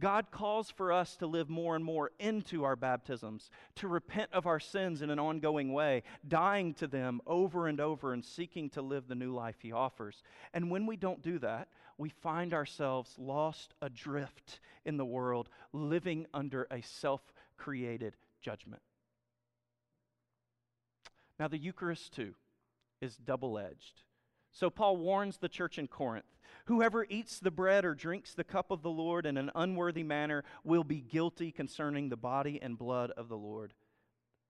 God 0.01 0.31
calls 0.31 0.71
for 0.71 0.93
us 0.93 1.17
to 1.17 1.27
live 1.27 1.49
more 1.49 1.77
and 1.77 1.85
more 1.85 2.11
into 2.19 2.65
our 2.65 2.77
baptisms, 2.77 3.51
to 3.77 3.89
repent 3.89 4.31
of 4.33 4.47
our 4.47 4.61
sins 4.61 5.03
in 5.03 5.11
an 5.11 5.19
ongoing 5.19 5.73
way, 5.73 6.03
dying 6.27 6.75
to 6.75 6.87
them 6.87 7.21
over 7.27 7.69
and 7.69 7.81
over 7.81 8.13
and 8.13 8.25
seeking 8.25 8.71
to 8.71 8.83
live 8.83 9.09
the 9.09 9.15
new 9.15 9.35
life 9.35 9.57
He 9.61 9.73
offers. 9.73 10.23
And 10.53 10.71
when 10.71 10.87
we 10.87 10.97
don't 10.97 11.23
do 11.23 11.39
that, 11.41 11.69
we 11.99 12.09
find 12.09 12.53
ourselves 12.53 13.15
lost 13.19 13.75
adrift 13.81 14.61
in 14.85 14.97
the 14.97 15.05
world, 15.05 15.49
living 15.73 16.27
under 16.35 16.67
a 16.71 16.83
self 16.83 17.23
created 17.57 18.17
judgment. 18.41 18.83
Now, 21.39 21.49
the 21.49 21.59
Eucharist, 21.59 22.15
too, 22.15 22.35
is 23.01 23.17
double 23.17 23.59
edged. 23.59 24.03
So, 24.57 24.71
Paul 24.71 24.97
warns 24.97 25.37
the 25.37 25.51
church 25.51 25.79
in 25.79 25.87
Corinth 25.87 26.39
Whoever 26.65 27.05
eats 27.11 27.39
the 27.39 27.51
bread 27.51 27.85
or 27.85 27.95
drinks 27.95 28.33
the 28.33 28.43
cup 28.43 28.71
of 28.71 28.81
the 28.81 28.89
Lord 28.89 29.27
in 29.27 29.37
an 29.37 29.51
unworthy 29.55 30.03
manner 30.03 30.45
will 30.65 30.83
be 30.83 31.03
guilty 31.03 31.53
concerning 31.53 32.09
the 32.09 32.17
body 32.17 32.59
and 32.63 32.79
blood 32.79 33.11
of 33.19 33.29
the 33.29 33.37
Lord. 33.37 33.75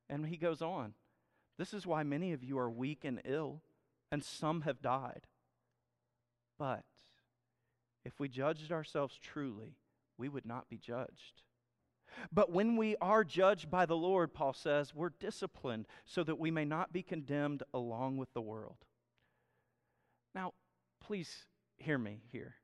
And 0.09 0.27
he 0.27 0.37
goes 0.37 0.63
on 0.63 0.95
This 1.59 1.75
is 1.75 1.89
why 1.89 2.05
many 2.05 2.33
of 2.33 2.45
you 2.45 2.57
are 2.57 2.71
weak 2.71 3.05
and 3.05 3.21
ill, 3.25 3.63
and 4.13 4.23
some 4.23 4.61
have 4.61 4.81
died. 4.81 5.27
But 6.57 6.85
if 8.05 8.21
we 8.21 8.29
judged 8.29 8.71
ourselves 8.71 9.19
truly, 9.21 9.75
we 10.17 10.29
would 10.29 10.47
not 10.47 10.69
be 10.69 10.79
judged. 10.79 11.43
But 12.33 12.53
when 12.53 12.77
we 12.77 12.95
are 13.01 13.25
judged 13.25 13.73
by 13.73 13.87
the 13.87 13.97
Lord, 13.97 14.33
Paul 14.35 14.53
says, 14.53 14.95
we're 14.95 15.11
disciplined 15.19 15.89
so 16.05 16.23
that 16.23 16.39
we 16.39 16.53
may 16.53 16.65
not 16.65 16.93
be 16.93 17.03
condemned 17.03 17.65
along 17.75 18.19
with 18.19 18.33
the 18.35 18.41
world. 18.41 18.87
Now, 20.37 20.53
please 21.01 21.47
hear 21.79 21.97
me 21.97 22.21
here. 22.31 22.57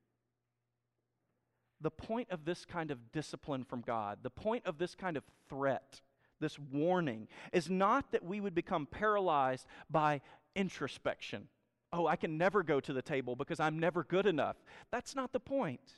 The 1.80 1.90
point 1.90 2.30
of 2.30 2.44
this 2.44 2.66
kind 2.66 2.90
of 2.90 3.10
discipline 3.12 3.64
from 3.64 3.80
God, 3.80 4.18
the 4.22 4.30
point 4.30 4.66
of 4.66 4.76
this 4.76 4.94
kind 4.94 5.16
of 5.16 5.24
threat, 5.48 6.02
this 6.38 6.58
warning, 6.58 7.28
is 7.50 7.70
not 7.70 8.12
that 8.12 8.22
we 8.22 8.40
would 8.40 8.54
become 8.54 8.86
paralyzed 8.86 9.66
by 9.88 10.20
introspection. 10.54 11.48
Oh, 11.94 12.06
I 12.06 12.16
can 12.16 12.36
never 12.36 12.62
go 12.62 12.78
to 12.78 12.92
the 12.92 13.00
table 13.00 13.36
because 13.36 13.58
I'm 13.58 13.78
never 13.78 14.04
good 14.04 14.26
enough. 14.26 14.56
That's 14.90 15.16
not 15.16 15.32
the 15.32 15.40
point. 15.40 15.96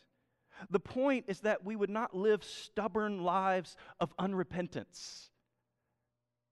The 0.71 0.81
point 0.81 1.25
is 1.27 1.41
that 1.41 1.65
we 1.65 1.75
would 1.75 1.91
not 1.91 2.17
live 2.17 2.45
stubborn 2.45 3.25
lives 3.25 3.77
of 3.99 4.17
unrepentance. 4.17 5.31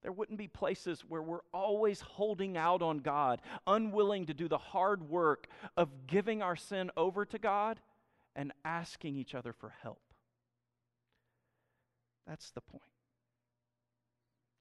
There 0.03 0.12
wouldn't 0.12 0.38
be 0.38 0.49
places 0.49 1.05
where 1.09 1.23
we're 1.23 1.45
always 1.55 2.01
holding 2.01 2.57
out 2.57 2.83
on 2.83 2.99
God, 2.99 3.41
unwilling 3.67 4.27
to 4.27 4.35
do 4.35 4.49
the 4.49 4.59
hard 4.59 5.09
work 5.09 5.47
of 5.77 6.07
giving 6.09 6.43
our 6.43 6.57
sin 6.57 6.91
over 6.97 7.25
to 7.25 7.38
God 7.38 7.81
and 8.35 8.53
asking 8.65 9.17
each 9.17 9.35
other 9.35 9.53
for 9.53 9.73
help. 9.83 10.01
That's 12.27 12.51
the 12.51 12.61
point. 12.61 12.83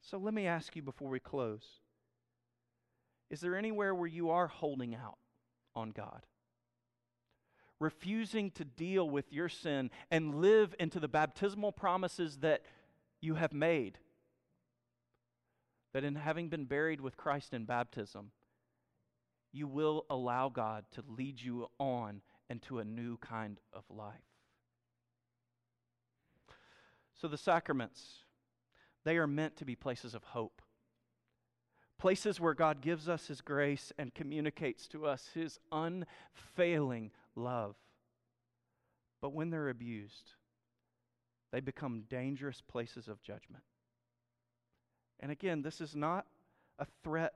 So 0.01 0.17
let 0.17 0.34
me 0.34 0.45
ask 0.45 0.75
you 0.75 0.82
before 0.82 1.10
we 1.10 1.19
close 1.19 1.65
Is 3.30 3.39
there 3.39 3.56
anywhere 3.56 3.95
where 3.95 4.08
you 4.08 4.30
are 4.30 4.47
holding 4.47 4.93
out 4.93 5.17
on 5.75 5.91
God? 5.91 6.25
Refusing 7.80 8.51
to 8.51 8.63
deal 8.63 9.10
with 9.10 9.34
your 9.34 9.49
sin 9.49 9.89
and 10.12 10.36
live 10.36 10.75
into 10.80 10.99
the 10.99 11.08
baptismal 11.08 11.71
promises 11.71 12.38
that 12.38 12.62
you 13.21 13.36
have 13.36 13.54
made 13.54 13.97
that 15.93 16.04
in 16.04 16.15
having 16.15 16.49
been 16.49 16.65
buried 16.65 17.01
with 17.01 17.17
Christ 17.17 17.54
in 17.54 17.65
baptism, 17.65 18.32
you 19.51 19.67
will 19.67 20.06
allow 20.10 20.49
God 20.49 20.86
to 20.91 21.04
lead 21.08 21.41
you 21.41 21.67
on 21.80 22.21
into 22.49 22.80
a 22.80 22.86
new 22.86 23.17
kind 23.17 23.60
of 23.73 23.84
life. 23.89 24.15
So, 27.19 27.27
the 27.27 27.38
sacraments, 27.38 28.23
they 29.04 29.17
are 29.17 29.27
meant 29.27 29.58
to 29.58 29.65
be 29.65 29.75
places 29.75 30.15
of 30.15 30.23
hope. 30.23 30.62
Places 31.99 32.39
where 32.39 32.56
God 32.56 32.82
gives 32.82 33.08
us 33.08 33.27
His 33.27 33.41
grace 33.41 33.91
and 33.99 34.13
communicates 34.13 34.88
to 34.88 35.06
us 35.06 35.30
His 35.34 35.60
unfailing 35.71 37.12
love. 37.36 37.75
But 39.21 39.34
when 39.34 39.51
they're 39.51 39.69
abused, 39.69 40.32
they 41.51 41.60
become 41.60 42.06
dangerous 42.10 42.62
places 42.62 43.08
of 43.08 43.21
judgment. 43.21 43.63
And 45.21 45.31
again, 45.31 45.62
this 45.62 45.81
is 45.81 45.95
not 45.95 46.25
a 46.79 46.88
threat 47.03 47.34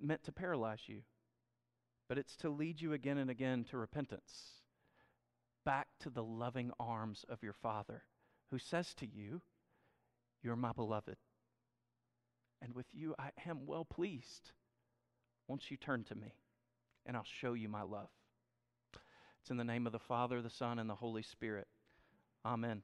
meant 0.00 0.22
to 0.24 0.32
paralyze 0.32 0.82
you, 0.86 1.02
but 2.08 2.18
it's 2.18 2.36
to 2.36 2.50
lead 2.50 2.80
you 2.80 2.92
again 2.92 3.18
and 3.18 3.30
again 3.30 3.64
to 3.70 3.78
repentance, 3.78 4.62
back 5.64 5.88
to 6.00 6.10
the 6.10 6.22
loving 6.22 6.70
arms 6.78 7.24
of 7.28 7.42
your 7.42 7.52
Father, 7.52 8.04
who 8.50 8.58
says 8.58 8.94
to 8.94 9.06
you, 9.06 9.42
You're 10.42 10.56
my 10.56 10.72
beloved. 10.72 11.16
And 12.62 12.74
with 12.74 12.86
you 12.92 13.14
I 13.18 13.30
am 13.48 13.66
well 13.66 13.84
pleased. 13.84 14.52
Won't 15.48 15.70
you 15.70 15.76
turn 15.76 16.04
to 16.04 16.14
me, 16.14 16.34
and 17.06 17.16
I'll 17.16 17.24
show 17.24 17.54
you 17.54 17.68
my 17.68 17.82
love? 17.82 18.10
It's 19.40 19.50
in 19.50 19.56
the 19.56 19.64
name 19.64 19.86
of 19.86 19.92
the 19.92 19.98
Father, 19.98 20.42
the 20.42 20.50
Son, 20.50 20.78
and 20.78 20.88
the 20.88 20.94
Holy 20.94 21.22
Spirit. 21.22 21.66
Amen. 22.44 22.82